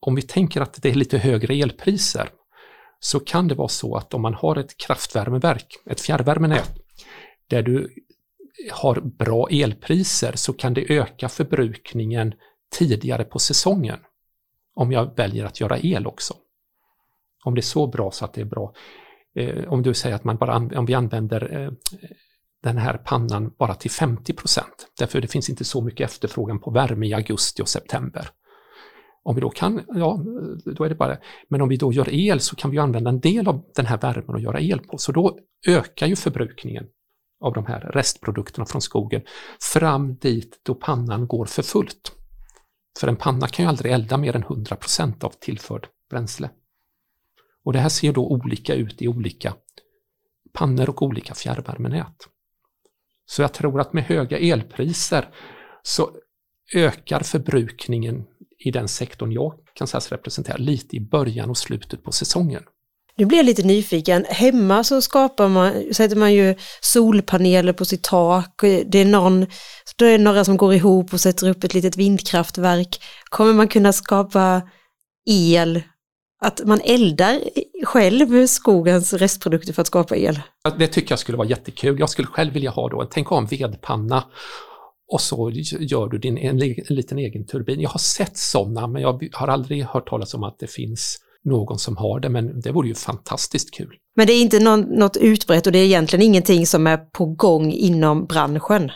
Om 0.00 0.14
vi 0.14 0.22
tänker 0.22 0.60
att 0.60 0.82
det 0.82 0.90
är 0.90 0.94
lite 0.94 1.18
högre 1.18 1.54
elpriser 1.54 2.28
så 3.00 3.20
kan 3.20 3.48
det 3.48 3.54
vara 3.54 3.68
så 3.68 3.96
att 3.96 4.14
om 4.14 4.22
man 4.22 4.34
har 4.34 4.56
ett 4.56 4.76
kraftvärmeverk, 4.76 5.66
ett 5.90 6.00
fjärrvärmenät, 6.00 6.78
där 7.46 7.62
du 7.62 7.90
har 8.72 9.00
bra 9.00 9.48
elpriser 9.50 10.32
så 10.36 10.52
kan 10.52 10.74
det 10.74 10.92
öka 10.92 11.28
förbrukningen 11.28 12.34
tidigare 12.78 13.24
på 13.24 13.38
säsongen. 13.38 13.98
Om 14.74 14.92
jag 14.92 15.16
väljer 15.16 15.44
att 15.44 15.60
göra 15.60 15.78
el 15.78 16.06
också. 16.06 16.34
Om 17.44 17.54
det 17.54 17.60
är 17.60 17.62
så 17.62 17.86
bra 17.86 18.10
så 18.10 18.24
att 18.24 18.34
det 18.34 18.40
är 18.40 18.44
bra. 18.44 18.74
Eh, 19.36 19.72
om 19.72 19.82
du 19.82 19.94
säger 19.94 20.16
att 20.16 20.24
man 20.24 20.36
bara 20.36 20.56
om 20.56 20.86
vi 20.86 20.94
använder 20.94 21.60
eh, 21.60 21.70
den 22.62 22.78
här 22.78 22.96
pannan 23.04 23.54
bara 23.58 23.74
till 23.74 23.90
50 23.90 24.32
procent, 24.32 24.86
därför 24.98 25.20
det 25.20 25.28
finns 25.28 25.50
inte 25.50 25.64
så 25.64 25.80
mycket 25.80 26.10
efterfrågan 26.10 26.60
på 26.60 26.70
värme 26.70 27.06
i 27.06 27.14
augusti 27.14 27.62
och 27.62 27.68
september. 27.68 28.28
Om 29.22 29.34
vi 29.34 29.40
då 29.40 29.50
kan, 29.50 29.80
ja, 29.88 30.20
då 30.64 30.84
är 30.84 30.88
det 30.88 30.94
bara 30.94 31.16
Men 31.48 31.60
om 31.60 31.68
vi 31.68 31.76
då 31.76 31.92
gör 31.92 32.14
el 32.14 32.40
så 32.40 32.56
kan 32.56 32.70
vi 32.70 32.78
använda 32.78 33.10
en 33.10 33.20
del 33.20 33.48
av 33.48 33.64
den 33.74 33.86
här 33.86 33.98
värmen 33.98 34.34
och 34.34 34.40
göra 34.40 34.60
el 34.60 34.78
på. 34.78 34.98
Så 34.98 35.12
då 35.12 35.38
ökar 35.66 36.06
ju 36.06 36.16
förbrukningen 36.16 36.86
av 37.40 37.52
de 37.52 37.66
här 37.66 37.80
restprodukterna 37.80 38.66
från 38.66 38.82
skogen 38.82 39.22
fram 39.72 40.16
dit 40.16 40.60
då 40.62 40.74
pannan 40.74 41.26
går 41.26 41.44
för 41.44 41.62
fullt. 41.62 42.12
För 43.00 43.08
en 43.08 43.16
panna 43.16 43.48
kan 43.48 43.64
ju 43.64 43.68
aldrig 43.68 43.92
elda 43.92 44.16
mer 44.16 44.36
än 44.36 44.42
100 44.42 44.76
procent 44.76 45.24
av 45.24 45.32
tillförd 45.40 45.86
bränsle. 46.10 46.50
Och 47.64 47.72
det 47.72 47.78
här 47.78 47.88
ser 47.88 48.12
då 48.12 48.26
olika 48.26 48.74
ut 48.74 49.02
i 49.02 49.08
olika 49.08 49.54
pannor 50.52 50.88
och 50.88 51.02
olika 51.02 51.34
fjärrvärmenät. 51.34 52.16
Så 53.26 53.42
jag 53.42 53.52
tror 53.52 53.80
att 53.80 53.92
med 53.92 54.04
höga 54.04 54.38
elpriser 54.38 55.28
så 55.82 56.10
ökar 56.74 57.20
förbrukningen 57.20 58.24
i 58.58 58.70
den 58.70 58.88
sektorn 58.88 59.32
jag 59.32 59.54
kan 59.74 59.86
sägas 59.86 60.12
representera 60.12 60.56
lite 60.56 60.96
i 60.96 61.00
början 61.00 61.50
och 61.50 61.58
slutet 61.58 62.02
på 62.02 62.12
säsongen. 62.12 62.62
Nu 63.16 63.24
blir 63.24 63.38
jag 63.38 63.46
lite 63.46 63.62
nyfiken. 63.62 64.24
Hemma 64.28 64.84
så 64.84 65.02
skapar 65.02 65.48
man, 65.48 65.94
sätter 65.94 66.16
man 66.16 66.34
ju 66.34 66.54
solpaneler 66.80 67.72
på 67.72 67.84
sitt 67.84 68.02
tak. 68.02 68.60
Det 68.86 68.98
är, 68.98 69.04
någon, 69.04 69.46
då 69.96 70.04
är 70.04 70.18
det 70.18 70.24
några 70.24 70.44
som 70.44 70.56
går 70.56 70.74
ihop 70.74 71.12
och 71.12 71.20
sätter 71.20 71.48
upp 71.48 71.64
ett 71.64 71.74
litet 71.74 71.96
vindkraftverk. 71.96 73.02
Kommer 73.24 73.52
man 73.52 73.68
kunna 73.68 73.92
skapa 73.92 74.62
el, 75.26 75.82
att 76.44 76.60
man 76.64 76.80
eldar 76.84 77.40
själv 77.84 78.46
skogens 78.46 79.12
restprodukter 79.12 79.72
för 79.72 79.80
att 79.80 79.86
skapa 79.86 80.16
el? 80.16 80.40
Det 80.78 80.86
tycker 80.86 81.12
jag 81.12 81.18
skulle 81.18 81.38
vara 81.38 81.48
jättekul. 81.48 81.98
Jag 81.98 82.10
skulle 82.10 82.28
själv 82.28 82.52
vilja 82.52 82.70
ha 82.70 82.88
då, 82.88 83.08
tänk 83.10 83.32
en 83.32 83.46
vedpanna 83.46 84.24
och 85.12 85.20
så 85.20 85.50
gör 85.80 86.08
du 86.08 86.18
din, 86.18 86.38
en, 86.38 86.62
en 86.62 86.96
liten 86.96 87.18
egen 87.18 87.46
turbin. 87.46 87.80
Jag 87.80 87.90
har 87.90 87.98
sett 87.98 88.36
sådana 88.36 88.86
men 88.86 89.02
jag 89.02 89.28
har 89.32 89.48
aldrig 89.48 89.84
hört 89.84 90.08
talas 90.08 90.34
om 90.34 90.42
att 90.42 90.58
det 90.58 90.66
finns 90.66 91.18
någon 91.44 91.78
som 91.78 91.96
har 91.96 92.20
det, 92.20 92.28
men 92.28 92.60
det 92.60 92.72
vore 92.72 92.88
ju 92.88 92.94
fantastiskt 92.94 93.74
kul. 93.74 93.94
Men 94.16 94.26
det 94.26 94.32
är 94.32 94.42
inte 94.42 94.60
någon, 94.60 94.80
något 94.80 95.16
utbrett 95.16 95.66
och 95.66 95.72
det 95.72 95.78
är 95.78 95.84
egentligen 95.84 96.26
ingenting 96.26 96.66
som 96.66 96.86
är 96.86 96.96
på 96.96 97.26
gång 97.26 97.72
inom 97.72 98.26
branschen? 98.26 98.90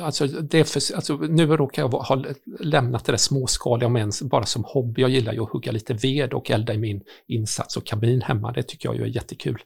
Alltså, 0.00 0.26
det 0.26 0.64
för, 0.64 0.94
alltså, 0.94 1.16
nu 1.16 1.46
råkar 1.46 1.82
jag 1.82 1.88
ha 1.88 2.24
lämnat 2.60 3.04
det 3.04 3.12
där 3.12 3.16
småskaliga, 3.16 3.86
om 3.86 3.96
ens 3.96 4.22
bara 4.22 4.44
som 4.44 4.64
hobby. 4.66 5.02
Jag 5.02 5.10
gillar 5.10 5.32
ju 5.32 5.42
att 5.42 5.50
hugga 5.50 5.72
lite 5.72 5.94
ved 5.94 6.32
och 6.32 6.50
elda 6.50 6.74
i 6.74 6.78
min 6.78 7.02
insats 7.28 7.76
och 7.76 7.86
kamin 7.86 8.22
hemma. 8.22 8.52
Det 8.52 8.62
tycker 8.62 8.88
jag 8.88 8.96
ju 8.96 9.02
är 9.02 9.06
jättekul. 9.06 9.62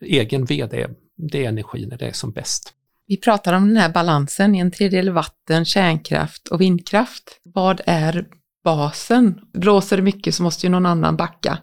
Egen 0.00 0.44
ved, 0.44 0.74
är, 0.74 0.90
det 1.16 1.44
är 1.44 1.48
energi 1.48 1.86
när 1.86 1.98
det 1.98 2.06
är 2.06 2.12
som 2.12 2.32
bäst. 2.32 2.74
Vi 3.06 3.16
pratar 3.16 3.52
om 3.52 3.68
den 3.68 3.76
här 3.76 3.92
balansen 3.92 4.54
i 4.54 4.58
en 4.58 4.70
tredjedel 4.70 5.10
vatten, 5.10 5.64
kärnkraft 5.64 6.48
och 6.48 6.60
vindkraft. 6.60 7.40
Vad 7.44 7.80
är 7.86 8.26
basen? 8.64 9.40
Blåser 9.52 9.96
det 9.96 10.02
mycket 10.02 10.34
så 10.34 10.42
måste 10.42 10.66
ju 10.66 10.70
någon 10.70 10.86
annan 10.86 11.16
backa. 11.16 11.58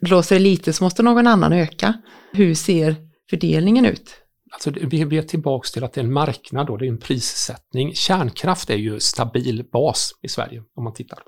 Blåser 0.00 0.36
det 0.36 0.42
lite 0.42 0.72
så 0.72 0.84
måste 0.84 1.02
någon 1.02 1.26
annan 1.26 1.52
öka. 1.52 1.94
Hur 2.32 2.54
ser 2.54 2.96
fördelningen 3.30 3.86
ut? 3.86 4.10
Alltså 4.52 4.70
vi 4.70 5.18
är 5.18 5.22
tillbaka 5.22 5.66
till 5.72 5.84
att 5.84 5.92
det 5.92 6.00
är 6.00 6.04
en 6.04 6.12
marknad 6.12 6.66
då, 6.66 6.76
det 6.76 6.86
är 6.86 6.88
en 6.88 6.98
prissättning. 6.98 7.94
Kärnkraft 7.94 8.70
är 8.70 8.76
ju 8.76 9.00
stabil 9.00 9.64
bas 9.72 10.12
i 10.22 10.28
Sverige 10.28 10.62
om 10.74 10.84
man 10.84 10.94
tittar. 10.94 11.18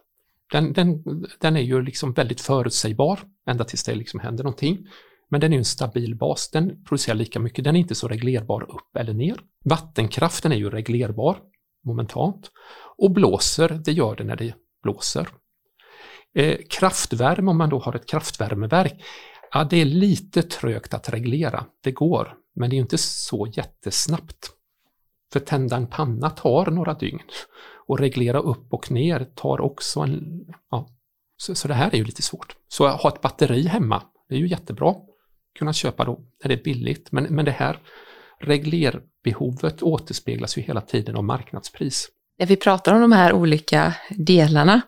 Den, 0.53 0.73
den, 0.73 1.05
den 1.39 1.57
är 1.57 1.61
ju 1.61 1.83
liksom 1.83 2.13
väldigt 2.13 2.41
förutsägbar 2.41 3.21
ända 3.47 3.65
tills 3.65 3.85
det 3.85 3.95
liksom 3.95 4.21
händer 4.21 4.45
någonting. 4.45 4.87
Men 5.31 5.41
den 5.41 5.53
är 5.53 5.59
en 5.59 5.65
stabil 5.65 6.17
bas, 6.17 6.51
den 6.51 6.85
producerar 6.85 7.17
lika 7.17 7.41
mycket, 7.41 7.65
den 7.65 7.77
är 7.77 7.81
inte 7.81 7.95
så 7.95 8.09
reglerbar 8.09 8.63
upp 8.63 8.97
eller 8.97 9.13
ner. 9.13 9.41
Vattenkraften 9.65 10.53
är 10.53 10.57
ju 10.57 10.71
reglerbar 10.71 11.39
momentant 11.85 12.51
och 12.99 13.11
blåser, 13.11 13.81
det 13.85 13.93
gör 13.93 14.17
det 14.17 14.25
när 14.25 14.37
det 14.37 14.55
blåser. 14.83 15.29
Eh, 16.35 16.59
kraftvärme, 16.71 17.51
om 17.51 17.59
man 17.59 17.71
då 17.71 17.79
har 17.79 17.97
ett 17.97 18.09
kraftvärmeverk, 18.09 19.03
ja, 19.53 19.65
det 19.65 19.77
är 19.77 19.85
lite 19.85 20.43
trögt 20.43 20.95
att 20.95 21.09
reglera. 21.09 21.67
Det 21.83 21.93
går, 21.93 22.35
men 22.55 22.71
det 22.71 22.77
är 22.77 22.79
inte 22.79 22.99
så 22.99 23.47
jättesnabbt. 23.53 24.51
För 25.33 25.41
tända 25.41 25.77
en 25.77 25.87
panna 25.87 26.31
tar 26.31 26.71
några 26.71 26.95
dygn 26.95 27.23
och 27.87 27.99
reglera 27.99 28.39
upp 28.39 28.73
och 28.73 28.91
ner 28.91 29.25
tar 29.35 29.61
också 29.61 30.01
en... 30.01 30.47
Ja. 30.71 30.89
Så, 31.37 31.55
så 31.55 31.69
det 31.69 31.75
här 31.75 31.91
är 31.95 31.97
ju 31.97 32.05
lite 32.05 32.23
svårt. 32.23 32.57
Så 32.69 32.85
att 32.85 33.01
ha 33.01 33.09
ett 33.11 33.21
batteri 33.21 33.63
hemma, 33.67 34.03
det 34.29 34.35
är 34.35 34.39
ju 34.39 34.49
jättebra. 34.49 34.95
Kunna 35.59 35.73
köpa 35.73 36.05
då 36.05 36.21
när 36.43 36.49
det 36.49 36.55
är 36.55 36.65
billigt, 36.65 37.13
men, 37.13 37.25
men 37.25 37.45
det 37.45 37.51
här 37.51 37.79
reglerbehovet 38.41 39.83
återspeglas 39.83 40.59
ju 40.59 40.63
hela 40.63 40.81
tiden 40.81 41.17
av 41.17 41.25
marknadspris. 41.25 42.09
När 42.39 42.47
vi 42.47 42.57
pratar 42.57 42.95
om 42.95 43.01
de 43.01 43.13
här 43.13 43.33
olika 43.33 43.95
delarna 44.11 44.81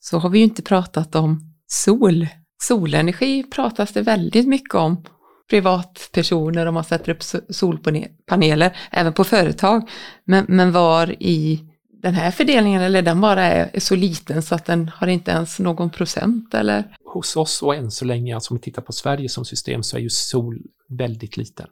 så 0.00 0.18
har 0.18 0.28
vi 0.28 0.38
ju 0.38 0.44
inte 0.44 0.62
pratat 0.62 1.14
om 1.14 1.54
sol. 1.66 2.26
Solenergi 2.62 3.42
pratas 3.42 3.92
det 3.92 4.02
väldigt 4.02 4.48
mycket 4.48 4.74
om. 4.74 5.04
Privatpersoner, 5.50 6.66
om 6.66 6.74
man 6.74 6.84
sätter 6.84 7.12
upp 7.12 7.22
solpaneler, 7.54 8.76
även 8.90 9.12
på 9.12 9.24
företag. 9.24 9.88
Men, 10.24 10.44
men 10.48 10.72
var 10.72 11.22
i 11.22 11.64
den 12.02 12.14
här 12.14 12.30
fördelningen, 12.30 12.82
eller 12.82 13.02
den 13.02 13.20
bara 13.20 13.42
är, 13.42 13.70
är, 13.72 13.80
så 13.80 13.96
liten 13.96 14.42
så 14.42 14.54
att 14.54 14.64
den 14.64 14.88
har 14.88 15.06
inte 15.06 15.30
ens 15.30 15.58
någon 15.58 15.90
procent 15.90 16.54
eller? 16.54 16.96
Hos 17.04 17.36
oss 17.36 17.62
och 17.62 17.74
än 17.74 17.90
så 17.90 18.04
länge, 18.04 18.34
alltså 18.34 18.54
om 18.54 18.56
vi 18.56 18.62
tittar 18.62 18.82
på 18.82 18.92
Sverige 18.92 19.28
som 19.28 19.44
system, 19.44 19.82
så 19.82 19.96
är 19.96 20.00
ju 20.00 20.10
sol 20.10 20.58
väldigt 20.88 21.36
liten. 21.36 21.66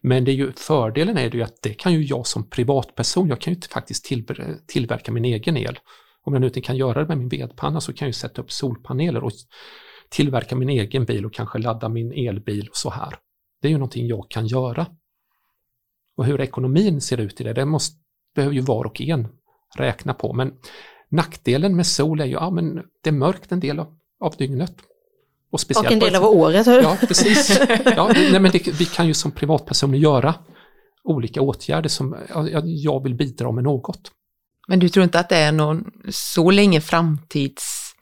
Men 0.00 0.24
det 0.24 0.30
är 0.30 0.34
ju, 0.34 0.52
fördelen 0.52 1.16
är 1.16 1.30
ju 1.30 1.42
att 1.42 1.62
det 1.62 1.74
kan 1.74 1.92
ju 1.92 2.02
jag 2.02 2.26
som 2.26 2.50
privatperson, 2.50 3.28
jag 3.28 3.40
kan 3.40 3.54
ju 3.54 3.60
faktiskt 3.60 4.04
till, 4.04 4.26
tillverka 4.66 5.12
min 5.12 5.24
egen 5.24 5.56
el. 5.56 5.78
Om 6.22 6.32
jag 6.32 6.40
nu 6.40 6.46
inte 6.46 6.60
kan 6.60 6.76
göra 6.76 7.00
det 7.00 7.08
med 7.08 7.18
min 7.18 7.28
vedpanna 7.28 7.80
så 7.80 7.92
kan 7.92 8.06
jag 8.06 8.08
ju 8.08 8.12
sätta 8.12 8.42
upp 8.42 8.52
solpaneler 8.52 9.24
och 9.24 9.32
tillverka 10.10 10.56
min 10.56 10.68
egen 10.68 11.04
bil 11.04 11.26
och 11.26 11.34
kanske 11.34 11.58
ladda 11.58 11.88
min 11.88 12.12
elbil 12.12 12.68
och 12.68 12.76
så 12.76 12.90
här. 12.90 13.14
Det 13.62 13.68
är 13.68 13.72
ju 13.72 13.78
någonting 13.78 14.06
jag 14.06 14.30
kan 14.30 14.46
göra. 14.46 14.86
Och 16.16 16.24
hur 16.24 16.40
ekonomin 16.40 17.00
ser 17.00 17.18
ut 17.18 17.40
i 17.40 17.44
det, 17.44 17.52
det 17.52 17.64
måste, 17.64 17.96
behöver 18.34 18.54
ju 18.54 18.60
var 18.60 18.84
och 18.84 19.00
en 19.00 19.28
räkna 19.76 20.14
på. 20.14 20.32
Men 20.32 20.52
nackdelen 21.08 21.76
med 21.76 21.86
sol 21.86 22.20
är 22.20 22.24
ju, 22.24 22.32
ja 22.32 22.50
men 22.50 22.74
det 23.02 23.10
är 23.10 23.14
mörkt 23.14 23.52
en 23.52 23.60
del 23.60 23.78
av, 23.78 23.96
av 24.20 24.34
dygnet. 24.38 24.74
Och, 25.50 25.60
speciellt 25.60 25.86
och 25.86 25.92
en 25.92 25.98
del 25.98 26.14
av 26.14 26.24
året. 26.24 26.66
Hur? 26.66 26.82
Ja, 26.82 26.96
precis. 27.00 27.60
Ja, 27.96 28.12
nej, 28.14 28.40
men 28.40 28.50
det, 28.52 28.68
vi 28.80 28.84
kan 28.84 29.06
ju 29.06 29.14
som 29.14 29.30
privatpersoner 29.30 29.98
göra 29.98 30.34
olika 31.04 31.40
åtgärder 31.40 31.88
som 31.88 32.16
ja, 32.28 32.62
jag 32.64 33.02
vill 33.02 33.14
bidra 33.14 33.52
med 33.52 33.64
något. 33.64 34.12
Men 34.68 34.78
du 34.78 34.88
tror 34.88 35.04
inte 35.04 35.20
att 35.20 35.28
det 35.28 35.36
är 35.36 35.52
någon 35.52 35.90
så 36.10 36.50
länge 36.50 36.80
framtids... 36.80 37.94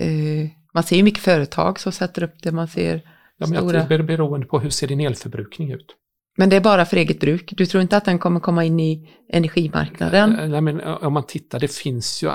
Eh, 0.00 0.57
man 0.74 0.82
ser 0.82 0.96
ju 0.96 1.02
mycket 1.02 1.22
företag 1.22 1.80
som 1.80 1.92
sätter 1.92 2.22
upp 2.22 2.42
det, 2.42 2.52
man 2.52 2.68
ser 2.68 3.02
ja, 3.36 3.46
men 3.46 3.58
stora... 3.58 3.84
Det 3.84 3.94
är 3.94 4.02
beroende 4.02 4.46
på 4.46 4.60
hur 4.60 4.70
ser 4.70 4.86
din 4.86 5.00
elförbrukning 5.00 5.72
ut. 5.72 5.94
Men 6.36 6.48
det 6.48 6.56
är 6.56 6.60
bara 6.60 6.84
för 6.84 6.96
eget 6.96 7.20
bruk? 7.20 7.52
Du 7.56 7.66
tror 7.66 7.82
inte 7.82 7.96
att 7.96 8.04
den 8.04 8.18
kommer 8.18 8.40
komma 8.40 8.64
in 8.64 8.80
i 8.80 9.08
energimarknaden? 9.28 10.50
Nej, 10.50 10.60
men 10.60 10.80
om 10.80 11.12
man 11.12 11.26
tittar, 11.26 11.60
det 11.60 11.72
finns 11.72 12.22
ju, 12.22 12.30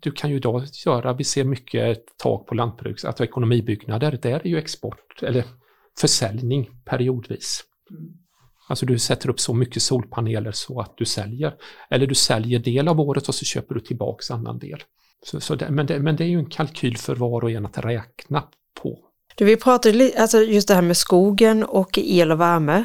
du 0.00 0.10
kan 0.10 0.30
ju 0.30 0.36
idag 0.36 0.64
göra, 0.86 1.12
vi 1.12 1.24
ser 1.24 1.44
mycket 1.44 1.98
tak 2.16 2.46
på 2.46 2.54
lantbruks, 2.54 3.04
alltså 3.04 3.24
ekonomibyggnader, 3.24 4.18
där 4.22 4.40
är 4.40 4.46
ju 4.46 4.58
export 4.58 5.22
eller 5.22 5.44
försäljning 6.00 6.70
periodvis. 6.84 7.64
Alltså 8.68 8.86
du 8.86 8.98
sätter 8.98 9.30
upp 9.30 9.40
så 9.40 9.54
mycket 9.54 9.82
solpaneler 9.82 10.52
så 10.52 10.80
att 10.80 10.96
du 10.96 11.04
säljer. 11.04 11.54
Eller 11.90 12.06
du 12.06 12.14
säljer 12.14 12.58
del 12.58 12.88
av 12.88 13.00
året 13.00 13.28
och 13.28 13.34
så 13.34 13.44
köper 13.44 13.74
du 13.74 13.80
tillbaks 13.80 14.30
annan 14.30 14.58
del. 14.58 14.82
Så, 15.30 15.40
så 15.40 15.54
det, 15.54 15.70
men, 15.70 15.86
det, 15.86 15.98
men 15.98 16.16
det 16.16 16.24
är 16.24 16.28
ju 16.28 16.38
en 16.38 16.50
kalkyl 16.50 16.96
för 16.96 17.14
var 17.14 17.44
och 17.44 17.50
en 17.50 17.66
att 17.66 17.78
räkna 17.78 18.44
på. 18.82 18.98
Du, 19.36 19.44
vi 19.44 19.56
pratade 19.56 20.12
alltså 20.18 20.42
just 20.42 20.68
det 20.68 20.74
här 20.74 20.82
med 20.82 20.96
skogen 20.96 21.64
och 21.64 21.98
el 21.98 22.32
och 22.32 22.40
värme. 22.40 22.84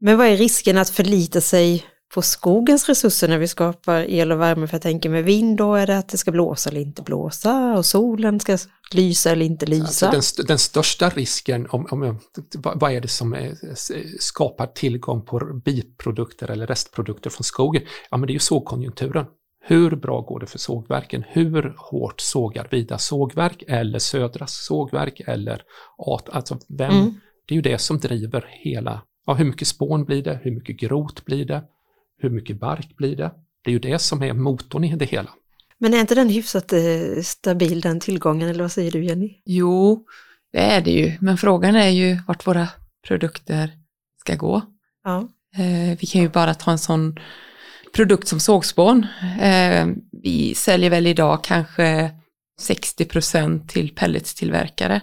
Men 0.00 0.18
vad 0.18 0.26
är 0.26 0.36
risken 0.36 0.78
att 0.78 0.90
förlita 0.90 1.40
sig 1.40 1.84
på 2.14 2.22
skogens 2.22 2.88
resurser 2.88 3.28
när 3.28 3.38
vi 3.38 3.48
skapar 3.48 4.10
el 4.10 4.32
och 4.32 4.40
värme? 4.40 4.66
För 4.66 4.74
jag 4.74 4.82
tänker 4.82 5.08
med 5.08 5.24
vind 5.24 5.56
då 5.56 5.74
är 5.74 5.86
det 5.86 5.98
att 5.98 6.08
det 6.08 6.18
ska 6.18 6.30
blåsa 6.30 6.70
eller 6.70 6.80
inte 6.80 7.02
blåsa 7.02 7.74
och 7.74 7.86
solen 7.86 8.40
ska 8.40 8.58
lysa 8.92 9.30
eller 9.30 9.46
inte 9.46 9.66
lysa. 9.66 10.08
Alltså 10.08 10.36
den, 10.36 10.46
den, 10.46 10.58
största 10.58 11.08
risken, 11.08 11.66
om, 11.70 11.86
om, 11.90 12.18
vad 12.54 12.92
är 12.92 13.00
det 13.00 13.08
som 13.08 13.32
är, 13.34 13.54
skapar 14.20 14.66
tillgång 14.66 15.24
på 15.24 15.60
biprodukter 15.64 16.50
eller 16.50 16.66
restprodukter 16.66 17.30
från 17.30 17.44
skogen? 17.44 17.82
Ja 18.10 18.16
men 18.16 18.26
det 18.26 18.30
är 18.30 18.34
ju 18.34 18.38
sågkonjunkturen. 18.38 19.26
Hur 19.64 19.96
bra 19.96 20.20
går 20.20 20.40
det 20.40 20.46
för 20.46 20.58
sågverken? 20.58 21.24
Hur 21.28 21.74
hårt 21.78 22.20
sågar 22.20 22.68
Vida 22.70 22.98
sågverk 22.98 23.62
eller 23.68 23.98
Södras 23.98 24.64
sågverk 24.64 25.20
eller 25.26 25.62
At? 25.98 26.28
Alltså 26.28 26.58
vem? 26.68 26.90
Mm. 26.90 27.14
Det 27.46 27.54
är 27.54 27.56
ju 27.56 27.62
det 27.62 27.78
som 27.78 27.98
driver 27.98 28.46
hela 28.48 29.02
Ja, 29.26 29.34
hur 29.34 29.44
mycket 29.44 29.68
spån 29.68 30.04
blir 30.04 30.22
det? 30.22 30.40
Hur 30.42 30.50
mycket 30.50 30.76
grot 30.76 31.24
blir 31.24 31.44
det? 31.44 31.62
Hur 32.18 32.30
mycket 32.30 32.60
bark 32.60 32.96
blir 32.96 33.16
det? 33.16 33.30
Det 33.64 33.70
är 33.70 33.72
ju 33.72 33.78
det 33.78 33.98
som 33.98 34.22
är 34.22 34.32
motorn 34.32 34.84
i 34.84 34.96
det 34.96 35.04
hela. 35.04 35.30
Men 35.78 35.94
är 35.94 36.00
inte 36.00 36.14
den 36.14 36.28
hyfsat 36.28 36.72
eh, 36.72 37.22
stabil 37.22 37.80
den 37.80 38.00
tillgången 38.00 38.48
eller 38.48 38.64
vad 38.64 38.72
säger 38.72 38.90
du 38.90 39.04
Jenny? 39.04 39.42
Jo, 39.44 40.06
det 40.52 40.58
är 40.58 40.80
det 40.80 40.90
ju, 40.90 41.12
men 41.20 41.38
frågan 41.38 41.76
är 41.76 41.88
ju 41.88 42.18
vart 42.26 42.46
våra 42.46 42.68
produkter 43.06 43.70
ska 44.20 44.36
gå. 44.36 44.62
Ja. 45.04 45.28
Eh, 45.56 45.98
vi 46.00 46.06
kan 46.06 46.22
ju 46.22 46.28
bara 46.28 46.54
ta 46.54 46.70
en 46.70 46.78
sån 46.78 47.18
produkt 47.94 48.28
som 48.28 48.40
sågspån. 48.40 49.06
Eh, 49.40 49.86
vi 50.22 50.54
säljer 50.54 50.90
väl 50.90 51.06
idag 51.06 51.44
kanske 51.44 52.10
60 52.60 53.06
till 53.68 53.94
pelletstillverkare. 53.94 55.00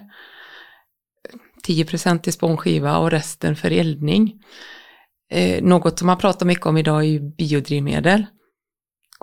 10% 1.66 2.18
till 2.22 2.32
spånskiva 2.32 2.98
och 2.98 3.10
resten 3.10 3.56
för 3.56 3.70
eldning. 3.70 4.32
Eh, 5.32 5.62
något 5.62 5.98
som 5.98 6.06
man 6.06 6.18
pratar 6.18 6.46
mycket 6.46 6.66
om 6.66 6.76
idag 6.76 7.00
är 7.00 7.08
ju 7.08 7.20
biodrivmedel. 7.20 8.26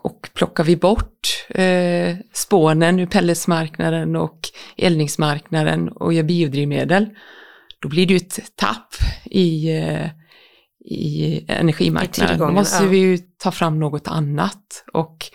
Och 0.02 0.30
plockar 0.34 0.64
vi 0.64 0.76
bort 0.76 1.46
eh, 1.50 2.16
spånen 2.34 3.00
ur 3.00 3.06
pelletsmarknaden 3.06 4.16
och 4.16 4.40
eldningsmarknaden 4.78 5.90
och 5.90 6.14
gör 6.14 6.24
biodrivmedel, 6.24 7.10
då 7.80 7.90
blir 7.90 8.08
det 8.08 8.14
ju 8.14 8.18
ett 8.18 8.56
tapp 8.56 8.96
i, 9.26 9.78
eh, 9.78 10.10
i 10.88 11.46
energimarknaden. 11.48 12.40
Då 12.40 12.52
måste 12.52 12.84
ja. 12.84 12.90
vi 12.90 12.98
ju 12.98 13.18
ta 13.38 13.52
fram 13.52 13.80
något 13.80 14.08
annat. 14.08 14.84
Och 14.94 15.26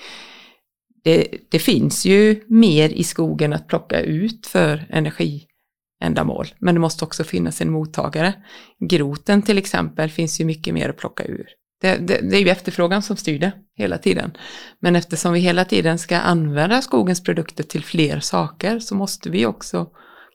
det, 1.04 1.28
det, 1.50 1.58
finns 1.58 2.04
ju 2.04 2.44
mer 2.46 2.88
i 2.88 3.04
skogen 3.04 3.52
att 3.52 3.68
plocka 3.68 4.00
ut 4.00 4.46
för 4.46 4.86
energiändamål, 4.90 6.46
men 6.58 6.74
det 6.74 6.80
måste 6.80 7.04
också 7.04 7.24
finnas 7.24 7.60
en 7.60 7.70
mottagare. 7.70 8.34
Groten 8.80 9.42
till 9.42 9.58
exempel 9.58 10.10
finns 10.10 10.40
ju 10.40 10.44
mycket 10.44 10.74
mer 10.74 10.88
att 10.88 10.96
plocka 10.96 11.24
ur. 11.24 11.46
Det, 11.80 11.96
det, 11.96 12.20
det, 12.30 12.36
är 12.36 12.40
ju 12.40 12.48
efterfrågan 12.48 13.02
som 13.02 13.16
styr 13.16 13.38
det 13.38 13.52
hela 13.76 13.98
tiden. 13.98 14.32
Men 14.80 14.96
eftersom 14.96 15.32
vi 15.32 15.40
hela 15.40 15.64
tiden 15.64 15.98
ska 15.98 16.18
använda 16.18 16.82
skogens 16.82 17.22
produkter 17.22 17.64
till 17.64 17.84
fler 17.84 18.20
saker 18.20 18.78
så 18.78 18.94
måste 18.94 19.30
vi 19.30 19.46
också 19.46 19.86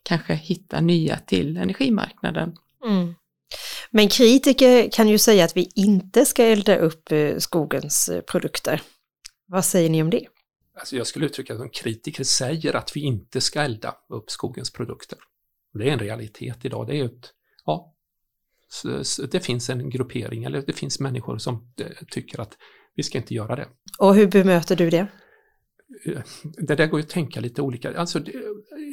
kanske 0.03 0.33
hitta 0.33 0.81
nya 0.81 1.17
till 1.17 1.57
energimarknaden. 1.57 2.55
Mm. 2.85 3.15
Men 3.97 4.09
kritiker 4.09 4.89
kan 4.91 5.07
ju 5.07 5.17
säga 5.17 5.45
att 5.45 5.57
vi 5.57 5.71
inte 5.75 6.25
ska 6.25 6.43
elda 6.43 6.77
upp 6.77 7.11
eh, 7.11 7.37
skogens 7.37 8.09
eh, 8.09 8.21
produkter. 8.21 8.81
Vad 9.47 9.65
säger 9.65 9.89
ni 9.89 10.01
om 10.01 10.09
det? 10.09 10.25
Alltså 10.79 10.95
jag 10.95 11.07
skulle 11.07 11.25
uttrycka 11.25 11.53
att 11.53 11.73
kritiker 11.73 12.23
säger 12.23 12.75
att 12.75 12.95
vi 12.95 12.99
inte 12.99 13.41
ska 13.41 13.61
elda 13.61 13.95
upp 14.09 14.31
skogens 14.31 14.73
produkter. 14.73 15.19
Det 15.73 15.89
är 15.89 15.93
en 15.93 15.99
realitet 15.99 16.65
idag. 16.65 16.87
Det 16.87 16.99
är 16.99 17.05
ett, 17.05 17.33
ja, 17.65 17.93
det 19.31 19.39
finns 19.39 19.69
en 19.69 19.89
gruppering 19.89 20.43
eller 20.43 20.61
det 20.61 20.73
finns 20.73 20.99
människor 20.99 21.37
som 21.37 21.73
eh, 21.81 22.05
tycker 22.11 22.41
att 22.41 22.57
vi 22.95 23.03
ska 23.03 23.17
inte 23.17 23.33
göra 23.33 23.55
det. 23.55 23.67
Och 23.99 24.15
hur 24.15 24.27
bemöter 24.27 24.75
du 24.75 24.89
det? 24.89 25.07
Det 26.43 26.75
där 26.75 26.87
går 26.87 26.99
ju 26.99 27.03
att 27.03 27.09
tänka 27.09 27.39
lite 27.39 27.61
olika. 27.61 27.99
Alltså, 27.99 28.21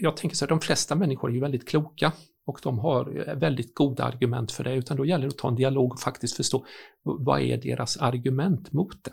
jag 0.03 0.17
tänker 0.17 0.37
så 0.37 0.45
här, 0.45 0.51
de 0.51 0.61
flesta 0.61 0.95
människor 0.95 1.31
är 1.31 1.35
ju 1.35 1.41
väldigt 1.41 1.69
kloka 1.69 2.13
och 2.47 2.61
de 2.63 2.79
har 2.79 3.29
eh, 3.29 3.35
väldigt 3.35 3.75
goda 3.75 4.05
argument 4.05 4.53
för 4.53 4.65
det, 4.65 4.75
utan 4.75 4.97
då 4.97 5.05
gäller 5.05 5.25
det 5.25 5.33
att 5.33 5.39
ta 5.39 5.49
en 5.49 5.55
dialog 5.55 5.93
och 5.93 6.01
faktiskt 6.01 6.37
förstå 6.37 6.67
vad 7.03 7.41
är 7.41 7.57
deras 7.57 7.97
argument 7.97 8.73
mot 8.73 9.05
det? 9.05 9.13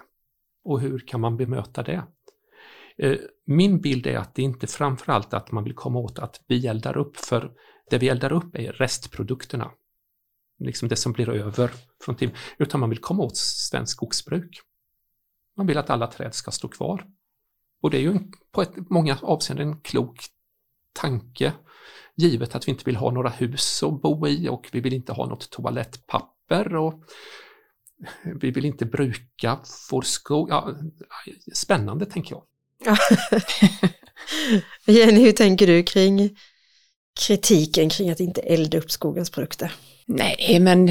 Och 0.63 0.81
hur 0.81 0.99
kan 0.99 1.21
man 1.21 1.37
bemöta 1.37 1.83
det? 1.83 2.03
Eh, 2.97 3.17
min 3.45 3.81
bild 3.81 4.07
är 4.07 4.17
att 4.17 4.35
det 4.35 4.41
inte 4.41 4.67
framförallt 4.67 5.33
att 5.33 5.51
man 5.51 5.63
vill 5.63 5.75
komma 5.75 5.99
åt 5.99 6.19
att 6.19 6.41
vi 6.47 6.67
eldar 6.67 6.97
upp, 6.97 7.17
för 7.17 7.51
det 7.89 7.97
vi 7.97 8.09
eldar 8.09 8.31
upp 8.31 8.55
är 8.55 8.73
restprodukterna 8.73 9.71
liksom 10.65 10.89
det 10.89 10.95
som 10.95 11.11
blir 11.11 11.29
över 11.29 11.71
från 12.05 12.15
tim, 12.15 12.31
utan 12.57 12.79
man 12.79 12.89
vill 12.89 12.99
komma 12.99 13.23
åt 13.23 13.37
svenskt 13.37 13.91
skogsbruk. 13.91 14.61
Man 15.57 15.67
vill 15.67 15.77
att 15.77 15.89
alla 15.89 16.07
träd 16.07 16.33
ska 16.33 16.51
stå 16.51 16.67
kvar. 16.67 17.07
Och 17.81 17.89
det 17.89 17.97
är 17.97 18.01
ju 18.01 18.19
på 18.51 18.61
ett, 18.61 18.89
många 18.89 19.17
avseenden 19.21 19.67
en 19.67 19.81
klok 19.81 20.25
tanke, 20.93 21.53
givet 22.15 22.55
att 22.55 22.67
vi 22.67 22.71
inte 22.71 22.83
vill 22.85 22.95
ha 22.95 23.11
några 23.11 23.29
hus 23.29 23.83
att 23.83 24.01
bo 24.01 24.27
i 24.27 24.49
och 24.49 24.69
vi 24.71 24.79
vill 24.79 24.93
inte 24.93 25.11
ha 25.13 25.25
något 25.25 25.49
toalettpapper 25.49 26.75
och 26.75 27.03
vi 28.41 28.51
vill 28.51 28.65
inte 28.65 28.85
bruka 28.85 29.59
vår 29.91 30.01
skog. 30.01 30.49
Ja, 30.49 30.75
spännande 31.53 32.05
tänker 32.05 32.35
jag. 32.35 32.43
Jenny, 34.85 35.21
hur 35.25 35.31
tänker 35.31 35.67
du 35.67 35.83
kring 35.83 36.37
kritiken 37.19 37.89
kring 37.89 38.09
att 38.09 38.19
inte 38.19 38.41
elda 38.41 38.77
upp 38.77 38.91
skogens 38.91 39.29
produkter? 39.29 39.73
Nej, 40.05 40.59
men 40.59 40.85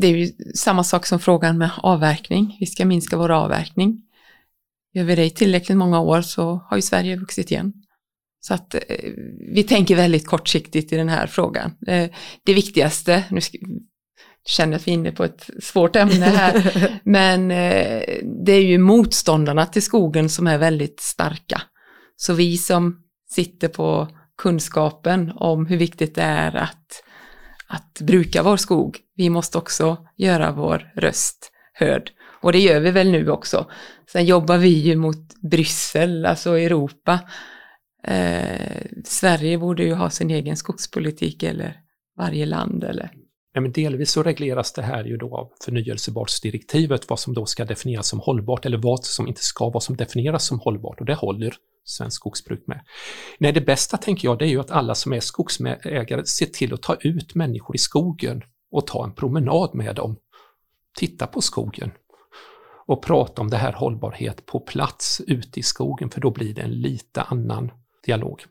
det 0.00 0.06
är 0.06 0.16
ju 0.16 0.32
samma 0.54 0.84
sak 0.84 1.06
som 1.06 1.18
frågan 1.18 1.58
med 1.58 1.70
avverkning. 1.76 2.56
Vi 2.60 2.66
ska 2.66 2.84
minska 2.84 3.16
vår 3.16 3.30
avverkning. 3.30 4.02
Gör 4.92 5.04
vi 5.04 5.14
det 5.14 5.24
i 5.24 5.30
tillräckligt 5.30 5.78
många 5.78 6.00
år 6.00 6.22
så 6.22 6.66
har 6.68 6.76
ju 6.76 6.82
Sverige 6.82 7.16
vuxit 7.16 7.50
igen. 7.50 7.72
Så 8.46 8.54
att 8.54 8.74
eh, 8.74 8.80
vi 9.54 9.62
tänker 9.62 9.96
väldigt 9.96 10.26
kortsiktigt 10.26 10.92
i 10.92 10.96
den 10.96 11.08
här 11.08 11.26
frågan. 11.26 11.70
Eh, 11.86 12.10
det 12.44 12.54
viktigaste, 12.54 13.24
nu 13.30 13.40
känner 14.46 14.76
att 14.76 14.86
vi 14.86 14.90
är 14.90 14.94
inne 14.94 15.12
på 15.12 15.24
ett 15.24 15.50
svårt 15.62 15.96
ämne 15.96 16.26
här, 16.26 17.00
men 17.04 17.50
eh, 17.50 18.02
det 18.46 18.52
är 18.52 18.62
ju 18.62 18.78
motståndarna 18.78 19.66
till 19.66 19.82
skogen 19.82 20.28
som 20.28 20.46
är 20.46 20.58
väldigt 20.58 21.00
starka. 21.00 21.62
Så 22.16 22.34
vi 22.34 22.56
som 22.56 23.00
sitter 23.30 23.68
på 23.68 24.08
kunskapen 24.38 25.32
om 25.36 25.66
hur 25.66 25.76
viktigt 25.76 26.14
det 26.14 26.22
är 26.22 26.56
att 26.56 27.02
att 27.66 28.00
bruka 28.00 28.42
vår 28.42 28.56
skog. 28.56 28.98
Vi 29.16 29.30
måste 29.30 29.58
också 29.58 29.96
göra 30.16 30.52
vår 30.52 30.92
röst 30.96 31.52
hörd. 31.72 32.10
Och 32.42 32.52
det 32.52 32.58
gör 32.58 32.80
vi 32.80 32.90
väl 32.90 33.10
nu 33.10 33.30
också. 33.30 33.70
Sen 34.12 34.24
jobbar 34.24 34.58
vi 34.58 34.68
ju 34.68 34.96
mot 34.96 35.34
Bryssel, 35.50 36.26
alltså 36.26 36.58
Europa. 36.58 37.20
Eh, 38.04 38.82
Sverige 39.04 39.58
borde 39.58 39.84
ju 39.84 39.94
ha 39.94 40.10
sin 40.10 40.30
egen 40.30 40.56
skogspolitik 40.56 41.42
eller 41.42 41.80
varje 42.16 42.46
land 42.46 42.84
eller 42.84 43.10
Ja, 43.56 43.60
men 43.60 43.72
delvis 43.72 44.10
så 44.10 44.22
regleras 44.22 44.72
det 44.72 44.82
här 44.82 45.04
ju 45.04 45.16
då 45.16 45.36
av 45.36 45.50
förnyelsebartsdirektivet, 45.64 47.10
vad 47.10 47.18
som 47.18 47.34
då 47.34 47.46
ska 47.46 47.64
definieras 47.64 48.08
som 48.08 48.20
hållbart 48.20 48.66
eller 48.66 48.78
vad 48.78 49.04
som 49.04 49.28
inte 49.28 49.42
ska, 49.42 49.70
vad 49.70 49.82
som 49.82 49.96
definieras 49.96 50.46
som 50.46 50.60
hållbart 50.60 51.00
och 51.00 51.06
det 51.06 51.14
håller 51.14 51.54
svenskt 51.84 52.16
skogsbruk 52.16 52.66
med. 52.66 52.80
Nej, 53.38 53.52
det 53.52 53.60
bästa 53.60 53.96
tänker 53.96 54.28
jag 54.28 54.38
det 54.38 54.44
är 54.44 54.48
ju 54.48 54.60
att 54.60 54.70
alla 54.70 54.94
som 54.94 55.12
är 55.12 55.20
skogsägare 55.20 56.26
ser 56.26 56.46
till 56.46 56.74
att 56.74 56.82
ta 56.82 56.94
ut 57.00 57.34
människor 57.34 57.76
i 57.76 57.78
skogen 57.78 58.42
och 58.70 58.86
ta 58.86 59.04
en 59.04 59.14
promenad 59.14 59.74
med 59.74 59.94
dem. 59.96 60.16
Titta 60.96 61.26
på 61.26 61.40
skogen 61.40 61.90
och 62.86 63.02
prata 63.02 63.42
om 63.42 63.50
det 63.50 63.56
här 63.56 63.72
hållbarhet 63.72 64.46
på 64.46 64.60
plats 64.60 65.20
ute 65.26 65.60
i 65.60 65.62
skogen 65.62 66.10
för 66.10 66.20
då 66.20 66.30
blir 66.30 66.54
det 66.54 66.62
en 66.62 66.80
lite 66.80 67.22
annan 67.22 67.70
dialog. 68.06 68.44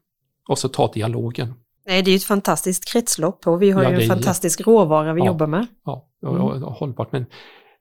Och 0.50 0.60
så 0.60 0.70
ta 0.70 0.92
dialogen. 0.92 1.54
Nej, 1.88 2.02
det 2.02 2.12
är 2.12 2.16
ett 2.16 2.24
fantastiskt 2.24 2.86
kretslopp 2.86 3.48
och 3.48 3.62
vi 3.62 3.72
har 3.72 3.84
ja, 3.84 3.92
ju 3.92 4.02
en 4.02 4.08
fantastisk 4.08 4.62
råvara 4.62 5.13
vi 5.13 5.22
ja, 5.22 5.26
jobbar 5.26 5.48
med. 5.48 5.68
Ja, 5.86 6.10
ja, 6.22 6.30
mm. 6.30 6.63
hållbart. 6.63 7.12
Men 7.12 7.26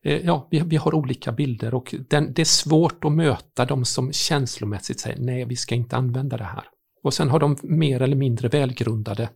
Eh, 0.04 0.26
ja, 0.26 0.48
vi, 0.50 0.60
vi 0.60 0.76
har 0.76 0.94
olika 0.94 1.32
bilder 1.32 1.74
och 1.74 1.94
den, 2.08 2.32
det 2.32 2.42
är 2.42 2.46
svårt 2.46 3.04
att 3.04 3.12
möta 3.12 3.64
de 3.64 3.84
som 3.84 4.12
känslomässigt 4.12 5.00
säger 5.00 5.20
nej, 5.20 5.44
vi 5.44 5.56
ska 5.56 5.74
inte 5.74 5.96
använda 5.96 6.36
det 6.36 6.44
här. 6.44 6.64
Och 7.02 7.14
sen 7.14 7.28
har 7.28 7.38
de 7.38 7.56
mer 7.62 8.02
eller 8.02 8.16
mindre 8.16 8.48
välgrundade 8.48 9.28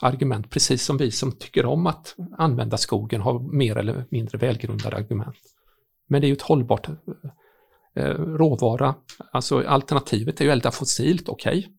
argument, 0.00 0.50
precis 0.50 0.84
som 0.84 0.96
vi 0.96 1.10
som 1.10 1.32
tycker 1.32 1.66
om 1.66 1.86
att 1.86 2.16
använda 2.38 2.76
skogen 2.76 3.20
har 3.20 3.38
mer 3.38 3.76
eller 3.76 4.04
mindre 4.10 4.38
välgrundade 4.38 4.96
argument. 4.96 5.36
Men 6.08 6.20
det 6.20 6.26
är 6.26 6.28
ju 6.28 6.34
ett 6.34 6.42
hållbart 6.42 6.88
eh, 6.88 6.94
råvara, 8.38 8.94
alltså 9.32 9.66
alternativet 9.66 10.40
är 10.40 10.44
ju 10.44 10.50
elda 10.50 10.70
fossilt, 10.70 11.28
okej. 11.28 11.58
Okay. 11.58 11.70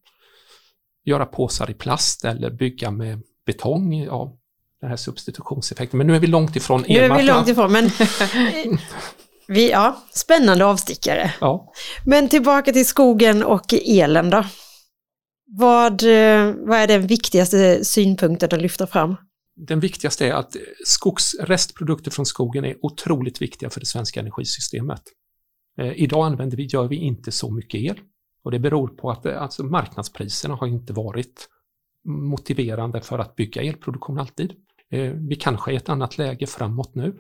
Göra 1.06 1.26
påsar 1.26 1.72
i 1.72 1.74
plast 1.74 2.26
eller 2.26 2.52
bygga 2.52 2.92
med 2.92 3.22
betong, 3.46 4.04
ja, 4.04 4.38
den 4.82 4.90
här 4.90 4.98
substitutionseffekten. 4.98 5.98
Men 5.98 6.08
nu 6.08 6.16
är 6.16 6.20
vi 6.20 6.28
långt 6.28 6.56
ifrån 6.56 6.86
elmarknaden. 6.86 7.10
Nu 7.10 7.16
är 7.16 7.22
vi 7.22 7.28
långt 7.28 7.48
ifrån, 7.48 7.72
men 7.72 7.90
vi, 9.48 9.72
ja, 9.72 10.04
spännande 10.14 10.66
avstickare. 10.66 11.34
Ja. 11.42 11.74
Men 12.06 12.30
tillbaka 12.30 12.74
till 12.74 12.86
skogen 12.86 13.44
och 13.44 13.74
elen 13.74 14.30
då. 14.30 14.46
Vad, 15.48 16.04
vad 16.68 16.78
är 16.78 16.88
den 16.88 17.08
viktigaste 17.08 17.86
synpunkten 17.86 18.50
att 18.54 18.62
lyfta 18.62 18.88
fram? 18.88 19.16
Den 19.56 19.80
viktigaste 19.80 20.28
är 20.28 20.34
att 20.34 20.56
skogs, 20.86 21.36
restprodukter 21.40 22.12
från 22.12 22.26
skogen 22.26 22.66
är 22.66 22.86
otroligt 22.86 23.42
viktiga 23.42 23.70
för 23.70 23.80
det 23.80 23.86
svenska 23.86 24.20
energisystemet. 24.20 25.02
Eh, 25.78 25.94
idag 25.96 26.26
använder 26.26 26.58
vi, 26.58 26.66
gör 26.66 26.88
vi 26.88 26.96
inte 26.96 27.32
så 27.32 27.52
mycket 27.52 27.82
el 27.82 28.00
och 28.44 28.52
det 28.52 28.60
beror 28.60 28.88
på 28.88 29.12
att 29.12 29.26
eh, 29.26 29.42
alltså, 29.42 29.64
marknadspriserna 29.64 30.56
har 30.56 30.68
inte 30.68 30.94
varit 30.94 31.50
motiverande 32.06 33.02
för 33.02 33.20
att 33.20 33.36
bygga 33.36 33.62
elproduktion 33.62 34.20
alltid. 34.20 34.54
Eh, 34.92 35.12
vi 35.12 35.36
kanske 35.36 35.72
är 35.72 35.74
i 35.74 35.78
ett 35.78 35.90
annat 35.90 36.18
läge 36.18 36.48
framåt 36.48 36.96
nu. 36.96 37.20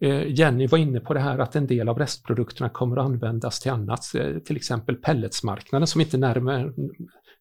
Eh, 0.00 0.26
Jenny 0.26 0.66
var 0.66 0.78
inne 0.78 1.00
på 1.00 1.14
det 1.14 1.20
här 1.20 1.38
att 1.38 1.56
en 1.56 1.66
del 1.66 1.88
av 1.88 1.98
restprodukterna 1.98 2.68
kommer 2.68 2.96
att 2.96 3.04
användas 3.04 3.60
till 3.60 3.70
annat, 3.70 4.14
eh, 4.14 4.38
till 4.38 4.56
exempel 4.56 4.96
pelletsmarknaden 4.96 5.86
som 5.86 6.00
inte 6.00 6.18
närmare 6.18 6.72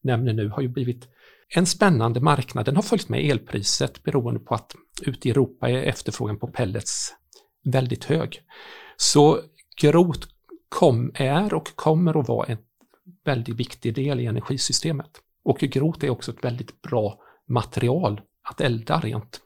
nämner 0.01 0.33
nu 0.33 0.49
har 0.49 0.61
ju 0.61 0.67
blivit 0.67 1.07
en 1.55 1.65
spännande 1.65 2.19
marknad. 2.19 2.65
Den 2.65 2.75
har 2.75 2.83
följt 2.83 3.09
med 3.09 3.25
elpriset 3.25 4.03
beroende 4.03 4.39
på 4.39 4.55
att 4.55 4.75
ute 5.01 5.27
i 5.27 5.31
Europa 5.31 5.69
är 5.69 5.83
efterfrågan 5.83 6.39
på 6.39 6.47
pellets 6.47 7.13
väldigt 7.63 8.05
hög. 8.05 8.41
Så 8.97 9.39
grot 9.81 10.27
kom, 10.69 11.11
är 11.15 11.53
och 11.53 11.75
kommer 11.75 12.19
att 12.19 12.27
vara 12.27 12.47
en 12.47 12.57
väldigt 13.25 13.55
viktig 13.55 13.95
del 13.95 14.19
i 14.19 14.25
energisystemet. 14.25 15.09
Och 15.43 15.57
grot 15.57 16.03
är 16.03 16.09
också 16.09 16.31
ett 16.31 16.43
väldigt 16.43 16.81
bra 16.81 17.19
material 17.47 18.21
att 18.49 18.61
elda 18.61 18.99
rent, 18.99 19.39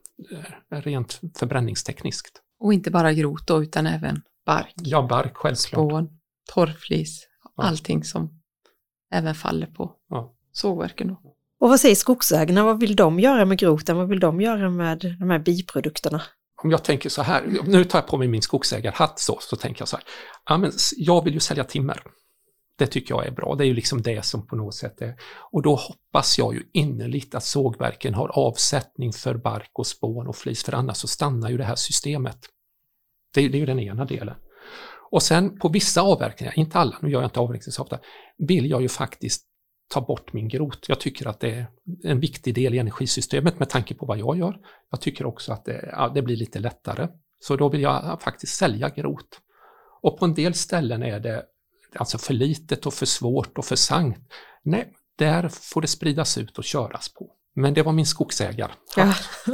eh, 0.71 0.81
rent 0.81 1.21
förbränningstekniskt. 1.35 2.41
Och 2.59 2.73
inte 2.73 2.91
bara 2.91 3.13
grot 3.13 3.47
då, 3.47 3.63
utan 3.63 3.87
även 3.87 4.21
bark, 4.45 4.73
Ja, 4.75 5.07
bark 5.09 5.31
självklart. 5.37 5.89
spån, 5.89 6.19
torrflis, 6.53 7.27
Ja. 7.55 7.63
allting 7.63 8.03
som 8.03 8.39
även 9.11 9.35
faller 9.35 9.67
på 9.67 9.95
Ja. 10.09 10.33
sågverken. 10.51 11.07
Då. 11.07 11.13
Och 11.59 11.69
vad 11.69 11.79
säger 11.79 11.95
skogsägarna? 11.95 12.63
Vad 12.63 12.79
vill 12.79 12.95
de 12.95 13.19
göra 13.19 13.45
med 13.45 13.57
groten? 13.57 13.97
Vad 13.97 14.07
vill 14.09 14.19
de 14.19 14.41
göra 14.41 14.69
med 14.69 15.15
de 15.19 15.29
här 15.29 15.39
biprodukterna? 15.39 16.21
Om 16.63 16.71
jag 16.71 16.83
tänker 16.83 17.09
så 17.09 17.21
här, 17.21 17.61
nu 17.65 17.83
tar 17.83 17.99
jag 17.99 18.07
på 18.07 18.17
mig 18.17 18.27
min 18.27 18.41
skogsägarhatt 18.41 19.19
så, 19.19 19.37
så 19.41 19.55
tänker 19.55 19.81
jag 19.81 19.87
så 19.87 19.95
här, 19.95 20.05
ja, 20.49 20.57
men 20.57 20.71
jag 20.97 21.23
vill 21.23 21.33
ju 21.33 21.39
sälja 21.39 21.63
timmer. 21.63 22.03
Det 22.77 22.87
tycker 22.87 23.15
jag 23.15 23.27
är 23.27 23.31
bra, 23.31 23.55
det 23.55 23.63
är 23.63 23.67
ju 23.67 23.73
liksom 23.73 24.01
det 24.01 24.25
som 24.25 24.47
på 24.47 24.55
något 24.55 24.75
sätt 24.75 25.01
är. 25.01 25.15
Och 25.51 25.61
då 25.61 25.75
hoppas 25.75 26.37
jag 26.37 26.53
ju 26.53 26.63
innerligt 26.73 27.35
att 27.35 27.43
sågverken 27.43 28.13
har 28.13 28.27
avsättning 28.27 29.13
för 29.13 29.35
bark 29.35 29.71
och 29.73 29.87
spån 29.87 30.27
och 30.27 30.35
flis, 30.35 30.63
för 30.63 30.73
annars 30.73 30.97
så 30.97 31.07
stannar 31.07 31.49
ju 31.49 31.57
det 31.57 31.63
här 31.63 31.75
systemet. 31.75 32.37
Det 33.33 33.41
är, 33.41 33.49
det 33.49 33.57
är 33.57 33.59
ju 33.59 33.65
den 33.65 33.79
ena 33.79 34.05
delen. 34.05 34.35
Och 35.11 35.23
sen 35.23 35.59
på 35.59 35.69
vissa 35.69 36.01
avverkningar, 36.01 36.59
inte 36.59 36.77
alla, 36.77 36.97
nu 37.01 37.09
gör 37.09 37.21
jag 37.21 37.27
inte 37.27 37.39
avverkningar 37.39 37.71
så 37.71 37.81
ofta, 37.81 37.99
vill 38.37 38.69
jag 38.69 38.81
ju 38.81 38.89
faktiskt 38.89 39.45
ta 39.93 40.01
bort 40.01 40.33
min 40.33 40.47
grot. 40.47 40.85
Jag 40.87 40.99
tycker 40.99 41.27
att 41.27 41.39
det 41.39 41.51
är 41.51 41.67
en 42.03 42.19
viktig 42.19 42.55
del 42.55 42.73
i 42.73 42.77
energisystemet 42.77 43.59
med 43.59 43.69
tanke 43.69 43.95
på 43.95 44.05
vad 44.05 44.17
jag 44.17 44.37
gör. 44.37 44.59
Jag 44.91 45.01
tycker 45.01 45.25
också 45.25 45.53
att 45.53 45.65
det, 45.65 45.89
ja, 45.91 46.11
det 46.15 46.21
blir 46.21 46.35
lite 46.35 46.59
lättare. 46.59 47.07
Så 47.39 47.55
då 47.55 47.69
vill 47.69 47.81
jag 47.81 48.21
faktiskt 48.21 48.55
sälja 48.55 48.89
grot. 48.89 49.39
Och 50.01 50.19
på 50.19 50.25
en 50.25 50.33
del 50.33 50.53
ställen 50.53 51.03
är 51.03 51.19
det 51.19 51.43
alltså 51.95 52.17
för 52.17 52.33
litet 52.33 52.85
och 52.85 52.93
för 52.93 53.05
svårt 53.05 53.57
och 53.57 53.65
för 53.65 53.75
sankt. 53.75 54.21
Nej, 54.63 54.93
där 55.17 55.49
får 55.49 55.81
det 55.81 55.87
spridas 55.87 56.37
ut 56.37 56.57
och 56.57 56.63
köras 56.63 57.13
på. 57.13 57.31
Men 57.55 57.73
det 57.73 57.81
var 57.81 57.91
min 57.91 58.05
skogsägare. 58.05 58.71
Ja. 58.95 59.13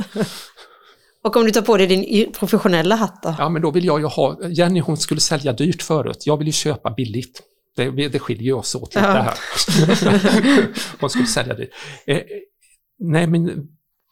Och 1.23 1.35
om 1.35 1.45
du 1.45 1.51
tar 1.51 1.61
på 1.61 1.77
dig 1.77 1.87
din 1.87 2.31
professionella 2.31 2.95
hatt 2.95 3.23
då? 3.23 3.35
Ja, 3.37 3.49
men 3.49 3.61
då 3.61 3.71
vill 3.71 3.85
jag 3.85 3.99
ju 3.99 4.05
ha, 4.05 4.47
Jenny 4.49 4.79
hon 4.79 4.97
skulle 4.97 5.21
sälja 5.21 5.53
dyrt 5.53 5.81
förut, 5.81 6.23
jag 6.25 6.37
vill 6.37 6.47
ju 6.47 6.53
köpa 6.53 6.89
billigt. 6.89 7.41
Det, 7.75 7.89
det 8.07 8.19
skiljer 8.19 8.53
oss 8.53 8.75
åt 8.75 8.95
lite 8.95 9.07
Ja. 9.07 9.13
här. 9.21 9.37
hon 10.99 11.09
skulle 11.09 11.25
sälja 11.27 11.53
dyrt. 11.53 11.69
Eh, 12.07 12.21
nej, 12.99 13.27
men 13.27 13.67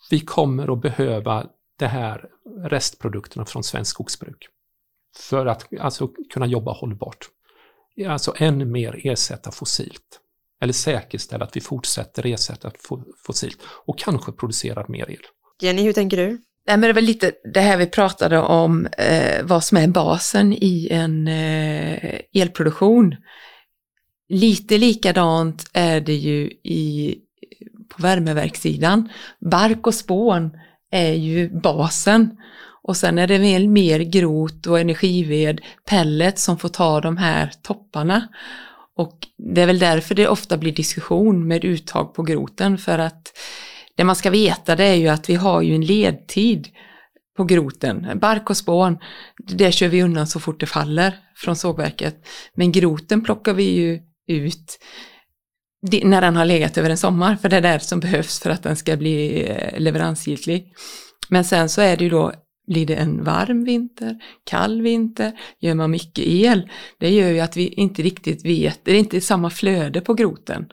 vi 0.10 0.20
kommer 0.20 0.74
att 0.74 0.82
behöva 0.82 1.46
det 1.80 1.88
här 1.88 2.26
restprodukterna 2.66 3.46
från 3.46 3.64
svensk 3.64 3.92
skogsbruk. 3.92 4.48
För 5.18 5.46
att 5.46 5.68
alltså, 5.80 6.10
kunna 6.34 6.46
jobba 6.46 6.72
hållbart. 6.72 7.18
Alltså 8.08 8.34
än 8.38 8.72
mer 8.72 9.02
ersätta 9.04 9.52
fossilt. 9.52 10.20
Eller 10.62 10.74
säkerställa 10.74 11.46
att 11.46 11.56
vi 11.56 11.62
fortsätter 11.62 12.26
ersätta 12.26 12.70
fo- 12.70 13.04
fossilt 13.26 13.58
och 13.86 13.98
kanske 14.00 14.32
producerar 14.32 14.86
mer 14.90 15.10
el. 15.12 15.18
Jenny, 15.62 15.82
hur 15.84 15.94
tänker 15.94 16.18
du? 16.18 16.28
Nej, 16.68 16.78
men 16.78 16.82
det 16.82 16.94
var 16.94 17.02
lite 17.02 17.32
det 17.54 17.60
här 17.60 17.78
vi 17.78 17.88
pratade 17.88 18.40
om, 18.40 18.86
eh, 18.86 19.44
vad 19.46 19.64
som 19.64 19.78
är 19.78 19.88
basen 19.88 20.54
i 20.54 20.88
en 20.92 21.28
eh, 21.28 22.20
elproduktion. 22.34 23.16
Lite 24.30 24.78
likadant 24.78 25.70
är 25.74 26.02
det 26.02 26.16
ju 26.16 26.52
i, 26.64 27.16
på 27.90 28.02
värmeverkssidan. 28.02 29.10
Bark 29.40 29.88
och 29.88 29.94
spån 29.94 30.52
är 30.92 31.14
ju 31.14 31.50
basen. 31.60 32.38
Och 32.84 32.98
sen 32.98 33.18
är 33.18 33.28
det 33.28 33.38
väl 33.38 33.70
mer 33.70 34.00
grot 34.00 34.68
och 34.68 34.80
energived, 34.80 35.62
pellet 35.90 36.40
som 36.40 36.58
får 36.58 36.70
ta 36.70 37.02
de 37.02 37.18
här 37.18 37.52
topparna. 37.62 38.28
Och 38.96 39.18
det 39.38 39.62
är 39.62 39.66
väl 39.66 39.80
därför 39.80 40.16
det 40.16 40.28
ofta 40.28 40.58
blir 40.58 40.72
diskussion 40.72 41.48
med 41.48 41.66
uttag 41.66 42.14
på 42.14 42.24
groten 42.24 42.78
för 42.78 43.00
att 43.00 43.38
det 43.96 44.04
man 44.04 44.16
ska 44.16 44.30
veta 44.30 44.76
det 44.76 44.84
är 44.84 44.96
ju 44.96 45.08
att 45.08 45.30
vi 45.30 45.36
har 45.36 45.62
ju 45.62 45.76
en 45.76 45.86
ledtid 45.86 46.68
på 47.38 47.44
groten. 47.44 48.20
Bark 48.22 48.50
och 48.50 48.58
spån, 48.58 48.98
det 49.38 49.72
kör 49.72 49.88
vi 49.88 50.04
undan 50.04 50.28
så 50.28 50.40
fort 50.40 50.60
det 50.60 50.66
faller 50.66 51.20
från 51.36 51.56
sågverket. 51.56 52.28
Men 52.54 52.72
groten 52.72 53.24
plockar 53.24 53.54
vi 53.54 53.64
ju 53.64 54.00
ut 54.28 54.80
det- 55.82 56.04
när 56.06 56.22
den 56.22 56.36
har 56.36 56.46
legat 56.46 56.78
över 56.78 56.90
en 56.90 56.98
sommar, 56.98 57.36
för 57.36 57.50
det 57.50 57.58
är 57.58 57.62
det 57.62 57.80
som 57.80 58.00
behövs 58.00 58.40
för 58.40 58.50
att 58.50 58.64
den 58.64 58.76
ska 58.76 58.98
bli 58.98 59.46
eh, 59.50 59.80
leveransgiltig. 59.80 60.74
Men 61.30 61.46
sen 61.46 61.70
så 61.70 61.82
är 61.82 61.98
det 61.98 62.04
ju 62.04 62.10
då, 62.10 62.34
blir 62.68 62.86
det 62.86 62.96
en 62.96 63.24
varm 63.24 63.64
vinter, 63.64 64.16
kall 64.44 64.82
vinter, 64.82 65.32
gör 65.60 65.74
man 65.74 65.92
mycket 65.92 66.26
el, 66.28 66.70
det 67.00 67.10
gör 67.10 67.30
ju 67.30 67.40
att 67.40 67.58
vi 67.58 67.68
inte 67.68 68.02
riktigt 68.02 68.46
vet, 68.46 68.80
det 68.84 68.92
är 68.92 69.00
inte 69.00 69.22
samma 69.22 69.50
flöde 69.50 70.02
på 70.02 70.14
groten. 70.14 70.66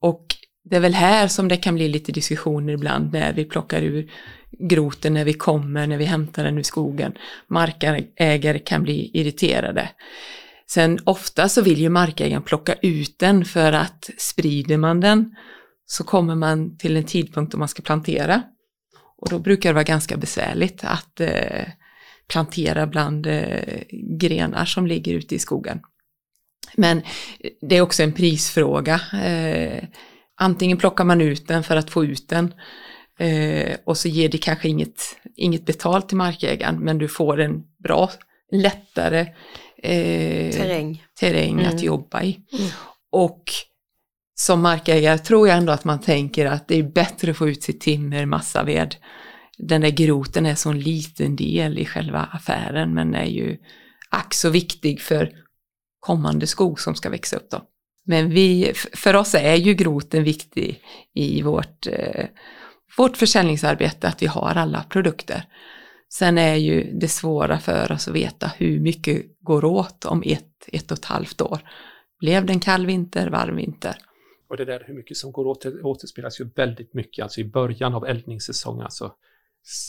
Och 0.00 0.26
det 0.70 0.76
är 0.76 0.80
väl 0.80 0.94
här 0.94 1.28
som 1.28 1.48
det 1.48 1.56
kan 1.56 1.74
bli 1.74 1.88
lite 1.88 2.12
diskussioner 2.12 2.72
ibland 2.72 3.12
när 3.12 3.32
vi 3.32 3.44
plockar 3.44 3.82
ur 3.82 4.10
groten, 4.58 5.14
när 5.14 5.24
vi 5.24 5.32
kommer, 5.32 5.86
när 5.86 5.96
vi 5.96 6.04
hämtar 6.04 6.44
den 6.44 6.58
ur 6.58 6.62
skogen. 6.62 7.12
Markägare 7.48 8.58
kan 8.58 8.82
bli 8.82 9.10
irriterade. 9.14 9.88
Sen 10.68 10.98
ofta 11.04 11.48
så 11.48 11.62
vill 11.62 11.80
ju 11.80 11.88
markägaren 11.88 12.42
plocka 12.42 12.74
ut 12.74 13.18
den 13.18 13.44
för 13.44 13.72
att 13.72 14.10
sprider 14.18 14.76
man 14.76 15.00
den 15.00 15.34
så 15.86 16.04
kommer 16.04 16.34
man 16.34 16.76
till 16.76 16.96
en 16.96 17.04
tidpunkt 17.04 17.52
då 17.52 17.58
man 17.58 17.68
ska 17.68 17.82
plantera. 17.82 18.42
Och 19.18 19.30
då 19.30 19.38
brukar 19.38 19.70
det 19.70 19.74
vara 19.74 19.84
ganska 19.84 20.16
besvärligt 20.16 20.84
att 20.84 21.20
eh, 21.20 21.66
plantera 22.28 22.86
bland 22.86 23.26
eh, 23.26 23.82
grenar 24.18 24.64
som 24.64 24.86
ligger 24.86 25.14
ute 25.14 25.34
i 25.34 25.38
skogen. 25.38 25.80
Men 26.74 27.02
det 27.60 27.76
är 27.76 27.80
också 27.80 28.02
en 28.02 28.12
prisfråga. 28.12 29.00
Eh, 29.24 29.84
antingen 30.36 30.78
plockar 30.78 31.04
man 31.04 31.20
ut 31.20 31.48
den 31.48 31.62
för 31.62 31.76
att 31.76 31.90
få 31.90 32.04
ut 32.04 32.28
den 32.28 32.54
eh, 33.18 33.76
och 33.84 33.98
så 33.98 34.08
ger 34.08 34.28
det 34.28 34.38
kanske 34.38 34.68
inget, 34.68 35.16
inget 35.36 35.66
betalt 35.66 36.08
till 36.08 36.16
markägaren 36.16 36.76
men 36.78 36.98
du 36.98 37.08
får 37.08 37.40
en 37.40 37.62
bra, 37.78 38.10
lättare 38.52 39.26
eh, 39.86 40.52
Terräng. 40.52 41.04
terräng 41.20 41.60
Mm. 41.60 41.74
att 41.74 41.82
jobba 41.82 42.22
i. 42.22 42.40
Mm. 42.52 42.68
Och 43.10 43.42
som 44.34 44.62
markägare 44.62 45.18
tror 45.18 45.48
jag 45.48 45.56
ändå 45.58 45.72
att 45.72 45.84
man 45.84 46.00
tänker 46.00 46.46
att 46.46 46.68
det 46.68 46.78
är 46.78 46.82
bättre 46.82 47.30
att 47.30 47.36
få 47.36 47.48
ut 47.48 47.62
sitt 47.62 47.80
timmer, 47.80 48.26
massaved. 48.26 48.96
Den 49.58 49.80
där 49.80 49.90
groten 49.90 50.46
är 50.46 50.54
så 50.54 50.70
en 50.70 50.80
liten 50.80 51.36
del 51.36 51.78
i 51.78 51.84
själva 51.84 52.28
affären 52.32 52.94
men 52.94 53.14
är 53.14 53.24
ju 53.24 53.56
ack 54.10 54.34
så 54.34 54.50
viktig 54.50 55.00
för 55.00 55.32
kommande 56.00 56.46
skog 56.46 56.80
som 56.80 56.94
ska 56.94 57.10
växa 57.10 57.36
upp 57.36 57.50
då. 57.50 57.62
Men 58.04 58.30
vi, 58.30 58.72
för 58.74 59.16
oss 59.16 59.34
är 59.34 59.54
ju 59.54 59.74
groten 59.74 60.24
viktig 60.24 60.80
i 61.14 61.42
vårt, 61.42 61.86
eh, 61.86 62.24
vårt 62.96 63.16
försäljningsarbete, 63.16 64.08
att 64.08 64.22
vi 64.22 64.26
har 64.26 64.54
alla 64.54 64.82
produkter. 64.82 65.44
Sen 66.18 66.38
är 66.38 66.54
ju 66.54 66.92
det 66.92 67.08
svåra 67.08 67.58
för 67.58 67.92
oss 67.92 68.08
att 68.08 68.14
veta 68.14 68.46
hur 68.56 68.80
mycket 68.80 69.26
går 69.40 69.64
åt 69.64 70.04
om 70.04 70.22
ett, 70.26 70.68
ett 70.72 70.90
och 70.90 70.98
ett 70.98 71.04
halvt 71.04 71.40
år. 71.40 71.58
Blev 72.18 72.46
det 72.46 72.52
en 72.52 72.60
kall 72.60 72.86
vinter, 72.86 73.30
varm 73.30 73.56
vinter? 73.56 73.96
Och 74.48 74.56
det 74.56 74.64
där 74.64 74.84
hur 74.86 74.94
mycket 74.94 75.16
som 75.16 75.32
går 75.32 75.46
åt 75.46 75.66
återspelas 75.66 76.40
ju 76.40 76.50
väldigt 76.56 76.94
mycket, 76.94 77.22
alltså 77.22 77.40
i 77.40 77.44
början 77.44 77.94
av 77.94 78.06
eldningssäsongen, 78.06 78.82
alltså 78.82 79.12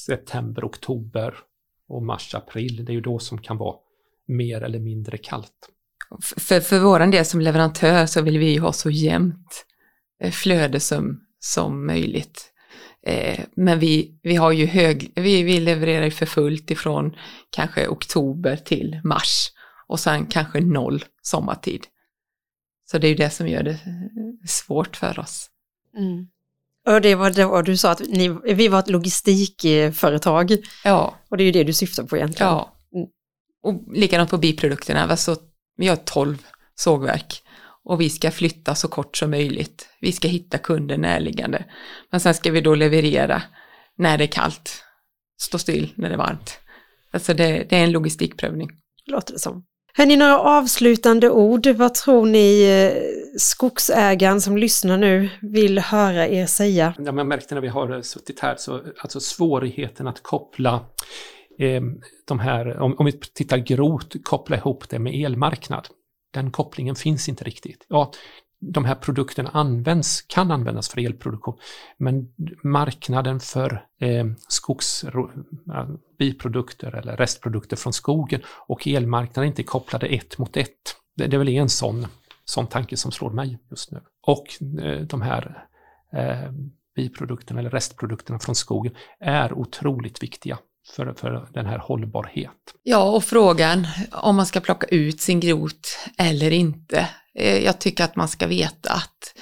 september, 0.06 0.66
oktober 0.66 1.36
och 1.88 2.04
mars, 2.04 2.36
april, 2.36 2.86
det 2.86 2.92
är 2.92 2.96
ju 2.96 3.02
då 3.02 3.20
som 3.20 3.42
kan 3.42 3.58
vara 3.58 3.76
mer 4.26 4.62
eller 4.62 4.80
mindre 4.80 5.18
kallt. 5.18 5.70
För, 6.38 6.60
för 6.60 6.80
våran 6.80 7.12
del 7.12 7.26
som 7.26 7.42
leverantör 7.42 8.06
så 8.06 8.22
vill 8.22 8.40
vi 8.40 8.54
ju 8.54 8.60
ha 8.60 8.74
så 8.74 8.90
jämnt 8.90 9.66
eh, 10.22 10.32
flöde 10.32 10.80
som, 10.80 11.22
som 11.40 11.86
möjligt. 11.86 12.54
Eh, 13.08 13.40
Men 13.56 13.80
vi, 13.80 14.20
vi 14.24 14.36
har 14.36 14.52
ju 14.52 14.66
hög, 14.66 15.12
vi, 15.16 15.44
vi 15.44 15.60
levererar 15.60 16.10
för 16.10 16.26
fullt 16.26 16.72
ifrån 16.72 17.16
kanske 17.50 17.88
oktober 17.88 18.56
till 18.58 19.02
mars 19.04 19.52
och 19.88 20.00
sen 20.00 20.26
kanske 20.26 20.60
noll 20.60 21.06
sommartid. 21.22 21.86
Så 22.92 22.98
det 22.98 23.08
är 23.08 23.10
ju 23.10 23.16
det 23.16 23.30
som 23.30 23.48
gör 23.48 23.64
det 23.64 23.80
svårt 24.48 24.96
för 24.96 25.20
oss. 25.20 25.50
Mm. 25.98 26.28
Och 26.88 27.02
det 27.02 27.16
var 27.16 27.30
det 27.30 27.72
du 27.72 27.78
sa 27.78 27.92
att 27.92 28.00
ni, 28.00 28.38
vi 28.44 28.68
var 28.68 28.80
ett 28.80 28.90
logistikföretag 28.90 30.52
Ja, 30.84 31.16
och 31.30 31.38
det 31.38 31.44
är 31.44 31.46
ju 31.46 31.52
det 31.52 31.64
du 31.64 31.74
syftar 31.74 32.04
på 32.04 32.18
egentligen. 32.18 32.52
ja. 32.52 32.74
Mm. 32.96 33.08
Och 33.64 33.98
likadant 33.98 34.30
på 34.30 34.38
biprodukterna, 34.38 35.18
vi 35.78 35.88
har 35.88 35.96
12 35.96 36.46
sågverk 36.76 37.44
och 37.88 38.02
vi 38.02 38.10
ska 38.10 38.32
flytta 38.32 38.76
så 38.76 38.88
kort 38.88 39.18
som 39.18 39.32
möjligt. 39.32 39.90
Vi 40.02 40.12
ska 40.12 40.28
hitta 40.28 40.58
kunder 40.58 40.98
närliggande. 40.98 41.66
Men 42.12 42.20
sen 42.20 42.34
ska 42.34 42.52
vi 42.52 42.62
då 42.62 42.76
leverera 42.76 43.42
när 43.98 44.18
det 44.18 44.24
är 44.24 44.28
kallt, 44.28 44.84
stå 45.42 45.58
still 45.58 45.94
när 45.96 46.10
det 46.10 46.16
är 46.16 46.18
varmt. 46.18 46.60
Alltså 47.12 47.34
det, 47.34 47.66
det 47.70 47.78
är 47.78 47.84
en 47.84 47.92
logistikprövning. 47.92 48.70
låter 49.06 49.34
det 49.34 49.40
som. 49.40 49.64
Hörni, 49.94 50.16
några 50.16 50.40
avslutande 50.40 51.30
ord. 51.30 51.68
Vad 51.68 51.94
tror 51.94 52.26
ni 52.26 52.64
eh, 52.64 53.04
skogsägaren 53.38 54.42
som 54.42 54.58
lyssnar 54.58 54.98
nu 54.98 55.30
vill 55.42 55.80
höra 55.80 56.28
er 56.28 56.46
säga? 56.46 56.94
Ja, 56.98 57.04
men 57.04 57.18
jag 57.18 57.28
märkte 57.28 57.56
när 57.56 57.62
vi 57.62 57.68
har 57.68 58.02
suttit 58.02 58.40
här, 58.40 58.56
så 58.58 58.82
alltså 59.02 59.20
svårigheten 59.20 60.08
att 60.08 60.24
koppla 60.24 60.86
eh, 61.60 61.82
de 62.28 62.40
här, 62.40 62.80
om, 62.80 62.96
om 62.98 63.06
vi 63.06 63.12
tittar 63.12 63.58
grot, 63.58 64.16
koppla 64.24 64.58
ihop 64.58 64.90
det 64.90 65.00
med 65.00 65.26
elmarknad. 65.26 65.88
Den 66.32 66.52
kopplingen 66.52 66.96
finns 66.96 67.30
inte 67.30 67.44
riktigt. 67.44 67.86
Ja, 67.90 68.12
de 68.60 68.86
här 68.86 68.96
produkterna 68.96 69.50
används, 69.50 70.22
kan 70.22 70.52
användas 70.52 70.90
för 70.90 71.06
elproduktion, 71.06 71.58
men 71.98 72.34
marknaden 72.64 73.40
för 73.40 73.86
eh, 74.00 74.26
skogs, 74.48 75.04
eh, 75.04 75.90
biprodukter 76.20 76.96
eller 76.96 77.18
restprodukter 77.18 77.76
från 77.76 77.94
skogen 77.94 78.42
och 78.68 78.88
elmarknaden 78.88 79.44
är 79.44 79.48
inte 79.48 79.64
kopplade 79.64 80.08
ett 80.08 80.38
mot 80.38 80.58
ett. 80.58 80.96
Det, 81.16 81.28
det 81.28 81.36
är 81.36 81.40
väl 81.40 81.50
en 81.50 81.70
sån, 81.70 82.08
sån 82.46 82.68
tanke 82.68 82.98
som 82.98 83.12
slår 83.12 83.32
mig 83.32 83.60
just 83.70 83.92
nu. 83.92 84.02
Och 84.22 84.48
eh, 84.84 85.02
de 85.02 85.22
här 85.22 85.68
eh, 86.14 86.52
biprodukterna 86.96 87.60
eller 87.60 87.70
restprodukterna 87.70 88.40
från 88.40 88.56
skogen 88.56 88.96
är 89.20 89.54
otroligt 89.54 90.24
viktiga 90.24 90.58
för, 90.96 91.14
för 91.14 91.48
den 91.54 91.66
här 91.66 91.78
hållbarhet. 91.78 92.52
Ja, 92.84 93.12
och 93.12 93.24
frågan 93.24 93.88
om 94.12 94.36
man 94.36 94.46
ska 94.46 94.60
plocka 94.60 94.88
ut 94.88 95.22
sin 95.22 95.40
grot 95.40 95.98
eller 96.18 96.52
inte. 96.52 97.10
Eh, 97.36 97.58
jag 97.58 97.80
tycker 97.80 98.04
att 98.04 98.16
man 98.16 98.28
ska 98.28 98.48
veta 98.48 98.94
att 98.94 99.34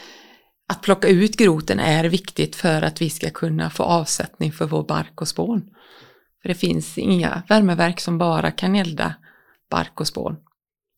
att 0.67 0.81
plocka 0.81 1.07
ut 1.07 1.37
groten 1.37 1.79
är 1.79 2.03
viktigt 2.03 2.55
för 2.55 2.81
att 2.81 3.01
vi 3.01 3.09
ska 3.09 3.29
kunna 3.29 3.69
få 3.69 3.83
avsättning 3.83 4.51
för 4.51 4.65
vår 4.65 4.83
bark 4.83 5.21
och 5.21 5.27
spån. 5.27 5.61
För 6.41 6.49
det 6.49 6.55
finns 6.55 6.97
inga 6.97 7.43
värmeverk 7.49 7.99
som 7.99 8.17
bara 8.17 8.51
kan 8.51 8.75
elda 8.75 9.15
bark 9.69 9.99
och 9.99 10.07
spån. 10.07 10.35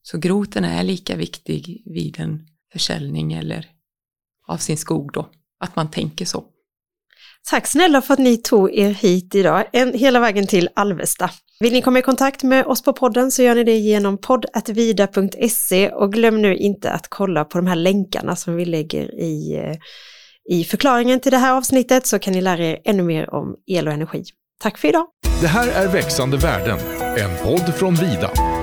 Så 0.02 0.18
groten 0.18 0.64
är 0.64 0.82
lika 0.82 1.16
viktig 1.16 1.82
vid 1.86 2.20
en 2.20 2.46
försäljning 2.72 3.32
eller 3.32 3.66
av 4.46 4.56
sin 4.56 4.76
skog 4.76 5.12
då, 5.12 5.28
att 5.60 5.76
man 5.76 5.90
tänker 5.90 6.24
så. 6.24 6.44
Tack 7.50 7.66
snälla 7.66 8.02
för 8.02 8.14
att 8.14 8.20
ni 8.20 8.36
tog 8.36 8.74
er 8.74 8.90
hit 8.90 9.34
idag, 9.34 9.64
en, 9.72 9.92
hela 9.92 10.20
vägen 10.20 10.46
till 10.46 10.68
Alvesta. 10.74 11.30
Vill 11.60 11.72
ni 11.72 11.82
komma 11.82 11.98
i 11.98 12.02
kontakt 12.02 12.42
med 12.42 12.66
oss 12.66 12.82
på 12.82 12.92
podden 12.92 13.30
så 13.30 13.42
gör 13.42 13.54
ni 13.54 13.64
det 13.64 13.76
genom 13.76 14.18
poddatvida.se 14.18 15.90
och 15.90 16.12
glöm 16.12 16.42
nu 16.42 16.56
inte 16.56 16.90
att 16.90 17.08
kolla 17.08 17.44
på 17.44 17.58
de 17.58 17.66
här 17.66 17.76
länkarna 17.76 18.36
som 18.36 18.56
vi 18.56 18.64
lägger 18.64 19.20
i, 19.20 19.56
eh, 19.56 19.76
i 20.56 20.64
förklaringen 20.64 21.20
till 21.20 21.32
det 21.32 21.38
här 21.38 21.52
avsnittet 21.52 22.06
så 22.06 22.18
kan 22.18 22.32
ni 22.32 22.40
lära 22.40 22.64
er 22.64 22.78
ännu 22.84 23.02
mer 23.02 23.34
om 23.34 23.56
el 23.66 23.88
och 23.88 23.94
energi. 23.94 24.24
Tack 24.62 24.78
för 24.78 24.88
idag! 24.88 25.06
Det 25.40 25.46
här 25.46 25.68
är 25.84 25.88
Växande 25.88 26.36
värden, 26.36 26.78
en 27.18 27.44
podd 27.44 27.74
från 27.74 27.94
Vida. 27.94 28.57